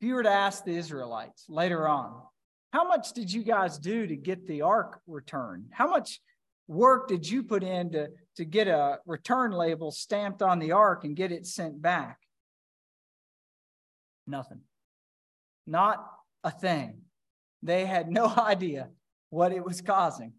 [0.02, 2.22] if you were to ask the Israelites later on,
[2.76, 5.67] how much did you guys do to get the ark returned?
[5.71, 6.19] How much
[6.67, 11.05] work did you put in to, to get a return label stamped on the ark
[11.05, 12.19] and get it sent back?
[14.28, 14.59] Nothing.
[15.65, 16.05] Not
[16.43, 17.03] a thing.
[17.63, 18.89] They had no idea
[19.30, 20.34] what it was causing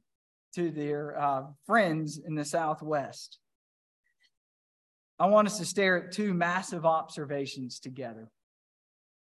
[0.57, 3.39] to their uh, friends in the Southwest.
[5.18, 8.28] I want us to stare at two massive observations together.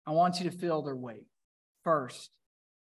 [0.05, 1.25] I want you to feel their weight.
[1.83, 2.29] First,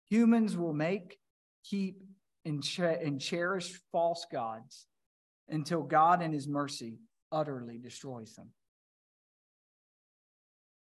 [0.10, 1.18] humans will make,
[1.64, 2.02] keep,
[2.46, 4.88] and, and cherish false gods
[5.50, 7.00] until God in his mercy
[7.32, 8.50] utterly destroys them.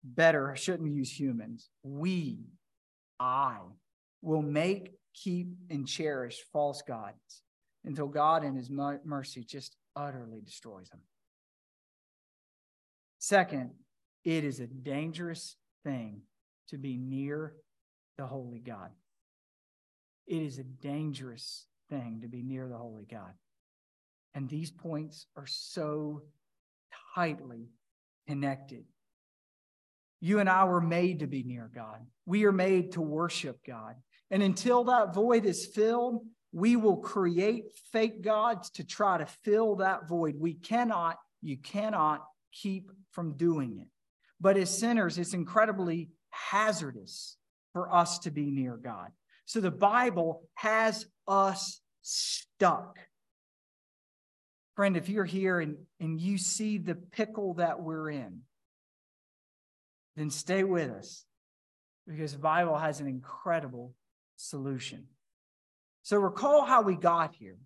[0.04, 1.70] Better, I shouldn't use humans.
[1.82, 2.38] We,
[3.18, 3.58] I,
[4.22, 7.42] will make, keep, and cherish false gods
[7.84, 11.00] until God in his mercy just utterly destroys them.
[13.18, 13.70] Second,
[14.24, 16.22] it is a dangerous thing
[16.68, 17.54] to be near
[18.16, 18.90] the holy God.
[20.28, 23.32] It is a dangerous thing to be near the holy God.
[24.34, 26.22] And these points are so
[27.14, 27.70] tightly
[28.26, 28.84] connected.
[30.20, 32.04] You and I were made to be near God.
[32.26, 33.94] We are made to worship God.
[34.30, 39.76] And until that void is filled, we will create fake gods to try to fill
[39.76, 40.34] that void.
[40.38, 43.88] We cannot, you cannot keep from doing it.
[44.40, 47.36] But as sinners, it's incredibly hazardous
[47.72, 49.10] for us to be near God.
[49.48, 52.98] So the Bible has us stuck.
[54.76, 58.40] Friend, if you're here and, and you see the pickle that we're in,
[60.16, 61.24] then stay with us
[62.06, 63.94] because the Bible has an incredible
[64.36, 65.06] solution.
[66.02, 67.56] So recall how we got here.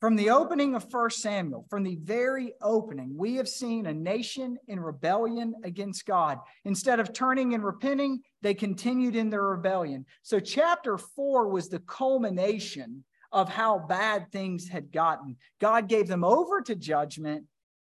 [0.00, 4.58] From the opening of 1 Samuel, from the very opening, we have seen a nation
[4.68, 6.38] in rebellion against God.
[6.66, 10.04] Instead of turning and repenting, they continued in their rebellion.
[10.22, 15.36] So, chapter 4 was the culmination of how bad things had gotten.
[15.60, 17.46] God gave them over to judgment,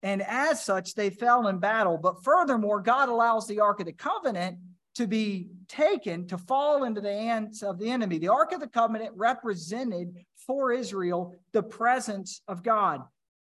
[0.02, 1.98] and as such, they fell in battle.
[1.98, 4.58] But furthermore, God allows the Ark of the Covenant
[4.96, 8.18] to be taken to fall into the hands of the enemy.
[8.18, 10.16] The Ark of the Covenant represented
[10.46, 13.02] for Israel the presence of God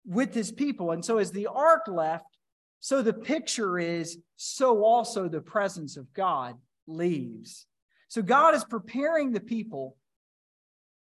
[0.06, 0.92] with his people.
[0.92, 2.38] And so, as the ark left,
[2.80, 6.56] so the picture is, so also the presence of God
[6.88, 7.68] leaves.
[8.08, 9.96] So, God is preparing the people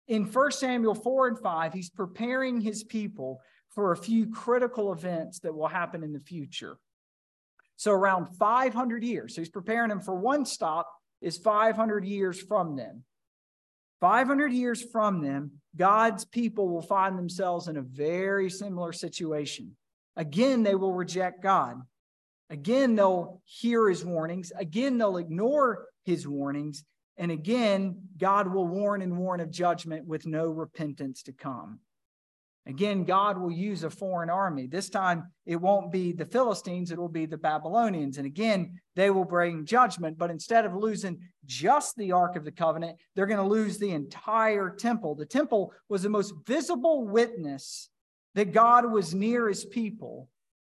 [0.08, 1.72] in 1 Samuel 4 and 5.
[1.72, 6.76] He's preparing his people for a few critical events that will happen in the future.
[7.80, 9.34] So, around 500 years.
[9.34, 10.86] So, he's preparing them for one stop,
[11.22, 13.04] is 500 years from them.
[14.02, 19.78] 500 years from them, God's people will find themselves in a very similar situation.
[20.14, 21.76] Again, they will reject God.
[22.50, 24.52] Again, they'll hear his warnings.
[24.58, 26.84] Again, they'll ignore his warnings.
[27.16, 31.78] And again, God will warn and warn of judgment with no repentance to come.
[32.66, 34.66] Again, God will use a foreign army.
[34.66, 38.18] This time, it won't be the Philistines, it will be the Babylonians.
[38.18, 40.18] And again, they will bring judgment.
[40.18, 43.92] But instead of losing just the Ark of the Covenant, they're going to lose the
[43.92, 45.14] entire temple.
[45.14, 47.88] The temple was the most visible witness
[48.34, 50.28] that God was near his people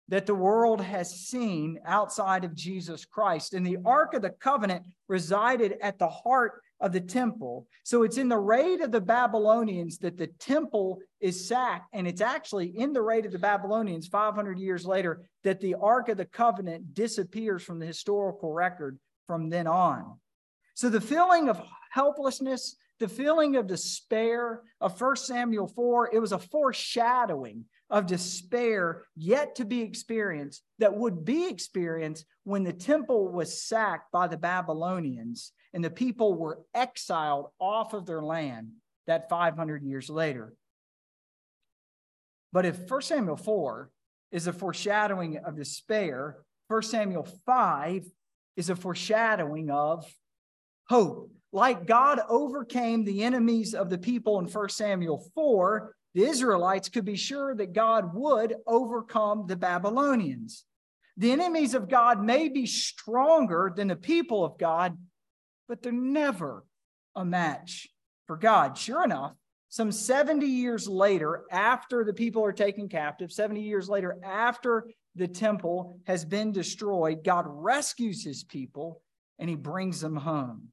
[0.10, 3.54] that the world has seen outside of Jesus Christ.
[3.54, 7.68] And the Ark of the Covenant resided at the heart of the temple.
[7.84, 11.88] So it's in the raid of the Babylonians that the temple is sacked.
[11.94, 16.10] And it's actually in the raid of the Babylonians 500 years later that the Ark
[16.10, 20.20] of the Covenant disappears from the historical record from then on.
[20.76, 21.62] So the feeling of
[21.92, 29.04] helplessness, the feeling of despair of 1 Samuel 4, it was a foreshadowing of despair
[29.16, 34.38] yet to be experienced that would be experienced when the temple was sacked by the
[34.38, 38.72] Babylonians and the people were exiled off of their land
[39.08, 40.54] that 500 years later.
[42.52, 43.90] But if 1 Samuel 4
[44.32, 48.06] is a foreshadowing of despair, 1 Samuel 5
[48.56, 50.06] is a foreshadowing of
[50.88, 51.32] hope.
[51.52, 57.06] like God overcame the enemies of the people in 1 Samuel 4, the Israelites could
[57.06, 60.66] be sure that God would overcome the Babylonians.
[61.18, 64.98] The enemies of God may be stronger than the people of God,
[65.70, 66.66] but they're never
[67.16, 67.88] a match
[68.26, 68.78] for God.
[68.78, 69.34] Sure enough,
[69.70, 75.28] some 70 years later, after the people are taken captive, 70 years later, after the
[75.28, 79.04] temple has been destroyed, God rescues his people
[79.38, 80.70] and he brings them home.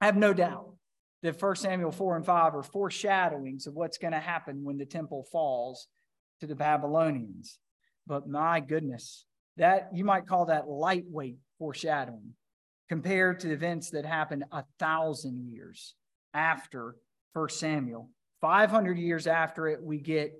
[0.00, 0.74] I have no doubt
[1.22, 4.86] that 1 Samuel 4 and 5 are foreshadowings of what's going to happen when the
[4.86, 5.88] temple falls
[6.40, 7.58] to the Babylonians.
[8.06, 9.24] But my goodness,
[9.56, 12.34] that you might call that lightweight foreshadowing
[12.88, 15.94] compared to events that happened a thousand years
[16.34, 16.96] after
[17.32, 18.10] First Samuel.
[18.40, 20.32] 500 years after it, we get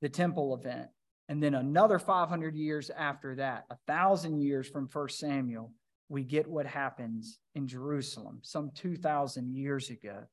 [0.00, 0.88] the temple event.
[1.28, 5.72] And then another 500 years after that, a thousand years from First Samuel,
[6.08, 10.24] we get what happens in Jerusalem some 2,000 years ago.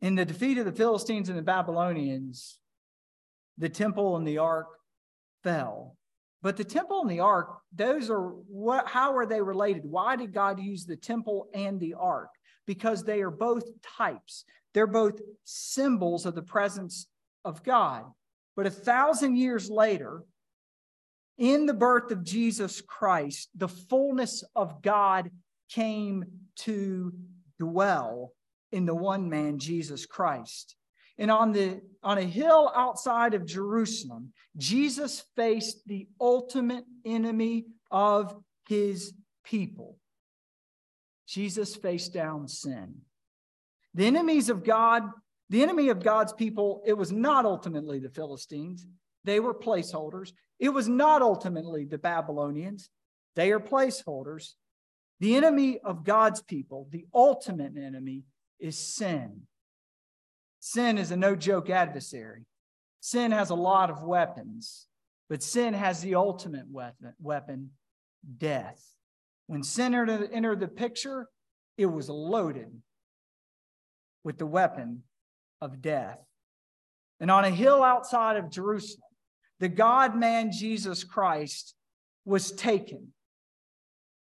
[0.00, 2.58] In the defeat of the Philistines and the Babylonians,
[3.58, 4.66] the temple and the ark
[5.42, 5.96] fell.
[6.46, 9.82] But the temple and the ark, those are what how are they related?
[9.84, 12.28] Why did God use the temple and the ark?
[12.68, 14.44] Because they are both types.
[14.72, 17.08] They're both symbols of the presence
[17.44, 18.04] of God.
[18.54, 20.22] But a thousand years later,
[21.36, 25.32] in the birth of Jesus Christ, the fullness of God
[25.68, 26.26] came
[26.58, 27.12] to
[27.58, 28.34] dwell
[28.70, 30.75] in the one man, Jesus Christ.
[31.18, 38.36] And on, the, on a hill outside of Jerusalem, Jesus faced the ultimate enemy of
[38.68, 39.14] his
[39.44, 39.96] people.
[41.26, 42.96] Jesus faced down sin.
[43.94, 45.04] The enemies of God,
[45.48, 48.86] the enemy of God's people, it was not ultimately the Philistines.
[49.24, 50.32] They were placeholders.
[50.58, 52.90] It was not ultimately the Babylonians.
[53.34, 54.52] They are placeholders.
[55.20, 58.24] The enemy of God's people, the ultimate enemy,
[58.60, 59.42] is sin.
[60.68, 62.44] Sin is a no joke adversary.
[62.98, 64.88] Sin has a lot of weapons,
[65.28, 66.66] but sin has the ultimate
[67.20, 67.70] weapon,
[68.36, 68.84] death.
[69.46, 71.28] When sin entered the picture,
[71.78, 72.82] it was loaded
[74.24, 75.04] with the weapon
[75.60, 76.18] of death.
[77.20, 79.02] And on a hill outside of Jerusalem,
[79.60, 81.76] the God man Jesus Christ
[82.24, 83.12] was taken.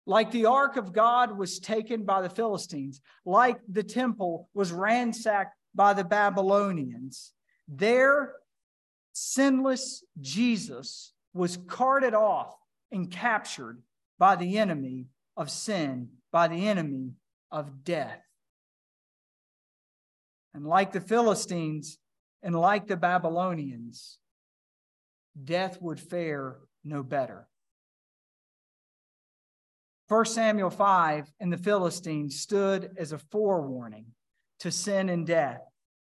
[0.07, 5.55] Like the ark of God was taken by the Philistines, like the temple was ransacked
[5.75, 7.33] by the Babylonians,
[7.69, 8.35] their
[9.13, 12.55] sinless Jesus was carted off
[12.91, 13.83] and captured
[14.19, 15.07] by the enemy
[15.37, 17.13] of sin, by the enemy
[17.51, 18.21] of death.
[20.55, 21.99] And like the Philistines
[22.43, 24.19] and like the Babylonians,
[25.43, 27.49] death would fare no better.
[30.09, 34.07] 1 Samuel 5 and the Philistines stood as a forewarning
[34.63, 35.61] to sin and death,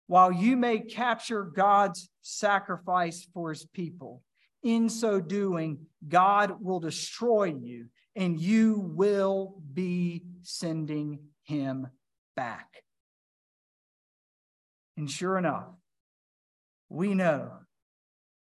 [0.07, 4.21] while you may capture God's sacrifice for his people.
[4.61, 11.87] In so doing, God will destroy you, and you will be sending him
[12.35, 12.67] back.
[14.97, 15.69] And sure enough,
[16.89, 17.53] we know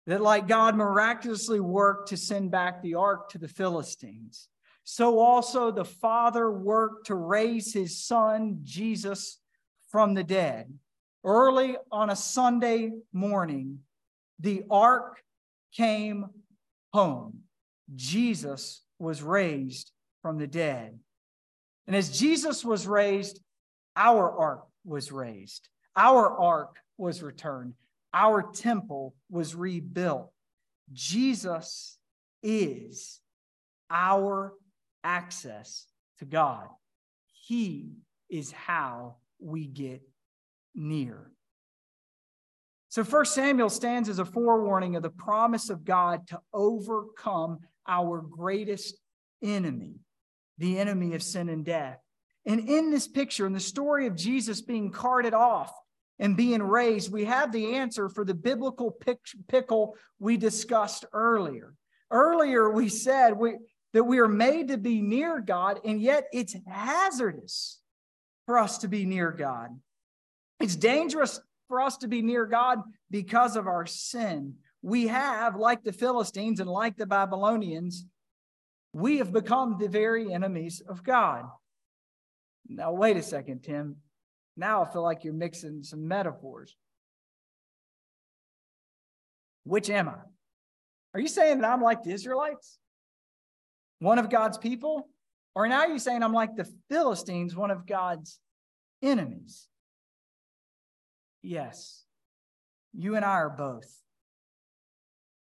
[0.09, 4.48] that like God miraculously worked to send back the ark to the Philistines,
[4.82, 9.38] so also the Father worked to raise his son, Jesus,
[9.93, 10.72] from the dead.
[11.24, 13.78] Early on a Sunday morning,
[14.40, 15.22] the ark
[15.72, 16.26] came
[16.93, 17.40] home.
[17.95, 20.99] Jesus was raised from the dead.
[21.86, 23.40] And as Jesus was raised,
[23.95, 25.68] our ark was raised.
[25.95, 27.74] Our ark was returned
[28.14, 30.30] our temple was rebuilt.
[30.93, 31.99] Jesus
[32.43, 33.20] is
[33.90, 34.53] our
[35.03, 35.86] access
[36.18, 36.66] to God.
[37.47, 37.93] He
[38.28, 40.03] is how we get
[40.74, 41.30] near.
[42.88, 48.20] So, First Samuel stands as a forewarning of the promise of God to overcome our
[48.20, 48.97] greatest
[49.43, 49.95] enemy,
[50.59, 51.99] the enemy of sin and death.
[52.45, 55.72] And in this picture, in the story of Jesus being carted off
[56.18, 58.97] and being raised, we have the answer for the biblical
[59.49, 61.74] pickle we discussed earlier.
[62.11, 63.57] Earlier, we said we,
[63.93, 67.81] that we are made to be near God, and yet it's hazardous
[68.47, 69.70] for us to be near God.
[70.61, 72.80] It's dangerous for us to be near God
[73.11, 74.55] because of our sin.
[74.82, 78.05] We have, like the Philistines and like the Babylonians,
[78.93, 81.45] we have become the very enemies of God.
[82.68, 83.97] Now, wait a second, Tim.
[84.57, 86.76] Now I feel like you're mixing some metaphors.
[89.64, 90.18] Which am I?
[91.14, 92.78] Are you saying that I'm like the Israelites?
[93.99, 95.09] One of God's people?
[95.55, 98.38] Or now you're saying I'm like the Philistines, one of God's
[99.03, 99.68] enemies.
[101.42, 102.05] Yes,
[102.94, 104.00] you and I are both.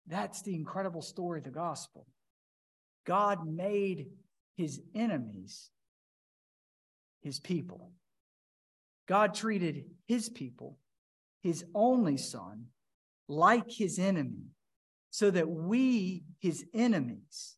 [0.07, 2.07] That's the incredible story of the gospel.
[3.05, 4.07] God made
[4.55, 5.69] his enemies
[7.21, 7.91] his people.
[9.07, 10.77] God treated his people,
[11.41, 12.65] his only son,
[13.27, 14.51] like his enemy,
[15.09, 17.55] so that we, his enemies,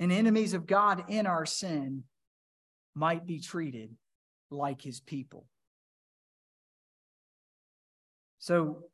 [0.00, 2.04] and enemies of God in our sin,
[2.94, 3.90] might be treated
[4.50, 5.46] like his people.
[8.38, 8.84] So,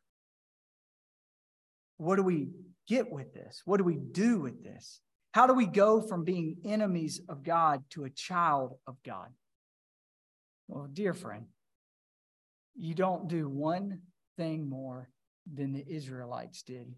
[1.96, 2.48] what do we
[2.88, 3.62] get with this?
[3.64, 5.00] What do we do with this?
[5.32, 9.28] How do we go from being enemies of God to a child of God?
[10.68, 11.46] Well, dear friend,
[12.74, 14.00] you don't do one
[14.36, 15.10] thing more
[15.52, 16.94] than the Israelites did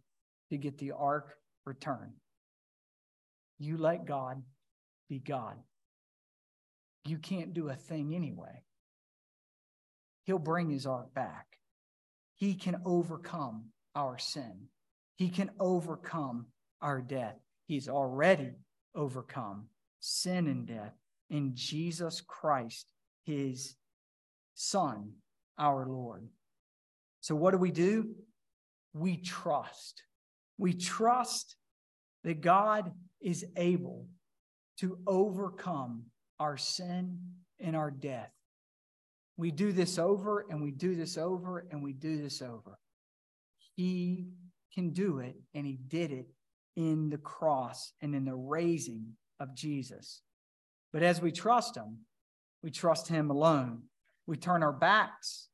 [0.50, 1.34] to get the ark
[1.64, 2.12] returned.
[3.58, 4.42] You let God
[5.08, 5.56] be God.
[7.06, 8.62] You can't do a thing anyway.
[10.24, 11.46] He'll bring his ark back.
[12.34, 14.68] He can overcome our sin.
[15.16, 16.46] He can overcome
[16.82, 17.36] our death.
[17.66, 18.52] He's already
[18.94, 19.66] overcome
[20.00, 20.92] sin and death
[21.30, 22.92] in Jesus Christ,
[23.24, 23.76] his
[24.54, 25.12] Son,
[25.58, 26.26] our Lord.
[27.20, 28.14] So, what do we do?
[28.94, 30.02] We trust.
[30.58, 31.56] We trust
[32.24, 34.06] that God is able
[34.78, 36.04] to overcome
[36.38, 37.18] our sin
[37.60, 38.30] and our death.
[39.36, 42.78] We do this over and we do this over and we do this over.
[43.76, 44.28] He
[44.76, 46.26] can do it, and He did it
[46.76, 49.06] in the cross and in the raising
[49.40, 50.22] of Jesus.
[50.92, 51.98] But as we trust Him,
[52.62, 53.82] we trust Him alone.
[54.26, 55.48] We turn our backs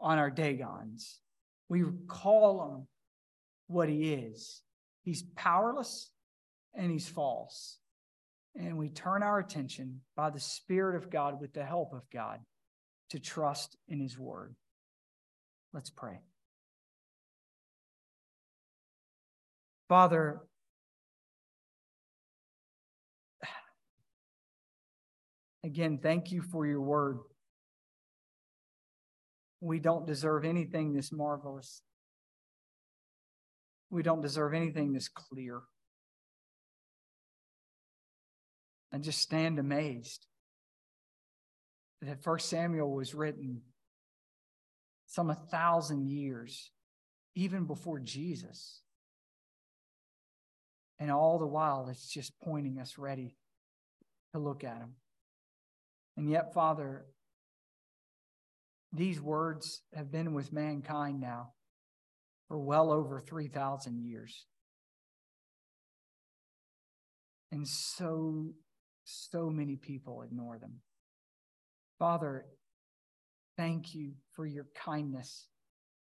[0.00, 1.20] on our Dagons.
[1.68, 2.86] We call Him
[3.66, 4.62] what He is.
[5.02, 6.10] He's powerless
[6.74, 7.78] and He's false.
[8.56, 12.38] And we turn our attention by the Spirit of God with the help of God
[13.10, 14.54] to trust in His Word.
[15.72, 16.20] Let's pray.
[19.88, 20.40] Father,
[25.62, 27.18] again, thank you for your word.
[29.60, 31.82] We don't deserve anything this marvelous.
[33.90, 35.60] We don't deserve anything this clear.
[38.94, 40.24] And just stand amazed
[42.00, 43.62] that First Samuel was written
[45.08, 46.70] some a thousand years,
[47.34, 48.82] even before Jesus.
[51.00, 53.34] And all the while, it's just pointing us ready
[54.32, 54.92] to look at him.
[56.16, 57.04] And yet, Father,
[58.92, 61.54] these words have been with mankind now
[62.46, 64.46] for well over 3,000 years.
[67.50, 68.54] And so,
[69.04, 70.80] so many people ignore them.
[71.98, 72.46] Father,
[73.56, 75.46] thank you for your kindness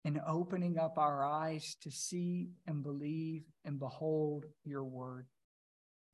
[0.05, 5.27] in opening up our eyes to see and believe and behold your word.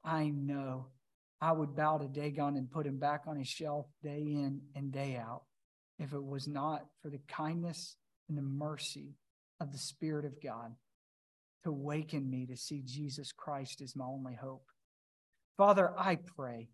[0.03, 0.87] I know
[1.41, 4.91] I would bow to Dagon and put him back on his shelf day in and
[4.91, 5.43] day out
[5.99, 7.95] if it was not for the kindness
[8.27, 9.15] and the mercy
[9.59, 10.75] of the Spirit of God
[11.63, 14.65] to awaken me to see Jesus Christ as my only hope.
[15.57, 16.69] Father, I pray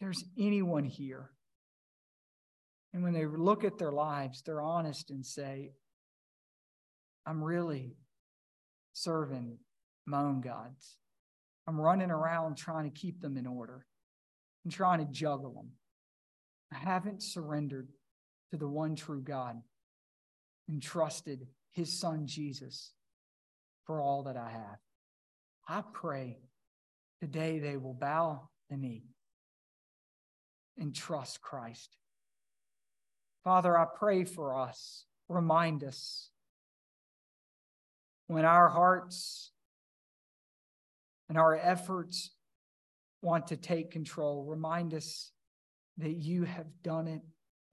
[0.00, 1.30] there's anyone here
[2.92, 5.72] and when they look at their lives, they're honest and say,
[7.24, 7.96] I'm really
[8.92, 9.58] serving
[10.06, 10.96] my own gods.
[11.66, 13.86] I'm running around trying to keep them in order
[14.64, 15.70] and trying to juggle them.
[16.72, 17.88] I haven't surrendered
[18.50, 19.56] to the one true God
[20.68, 22.92] and trusted his son Jesus
[23.84, 24.78] for all that I have.
[25.68, 26.38] I pray
[27.20, 29.04] today they will bow the knee
[30.78, 31.96] and trust Christ.
[33.44, 35.04] Father, I pray for us.
[35.28, 36.30] Remind us
[38.26, 39.50] when our hearts
[41.28, 42.30] and our efforts
[43.22, 45.32] want to take control, remind us
[45.98, 47.22] that you have done it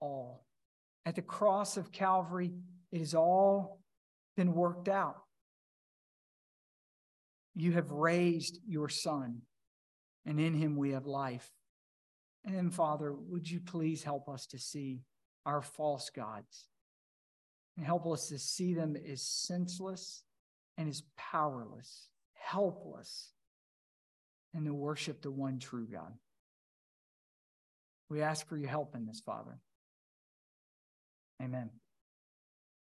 [0.00, 0.44] all.
[1.06, 2.52] At the cross of Calvary,
[2.92, 3.80] it has all
[4.36, 5.16] been worked out.
[7.58, 9.42] You have raised your Son,
[10.24, 11.50] and in him we have life.
[12.44, 15.00] And Father, would you please help us to see
[15.44, 16.68] our false gods
[17.76, 20.22] and help us to see them as senseless
[20.76, 23.32] and as powerless, helpless,
[24.54, 26.12] and to worship the one true God.
[28.08, 29.58] We ask for your help in this, Father.
[31.42, 31.70] Amen.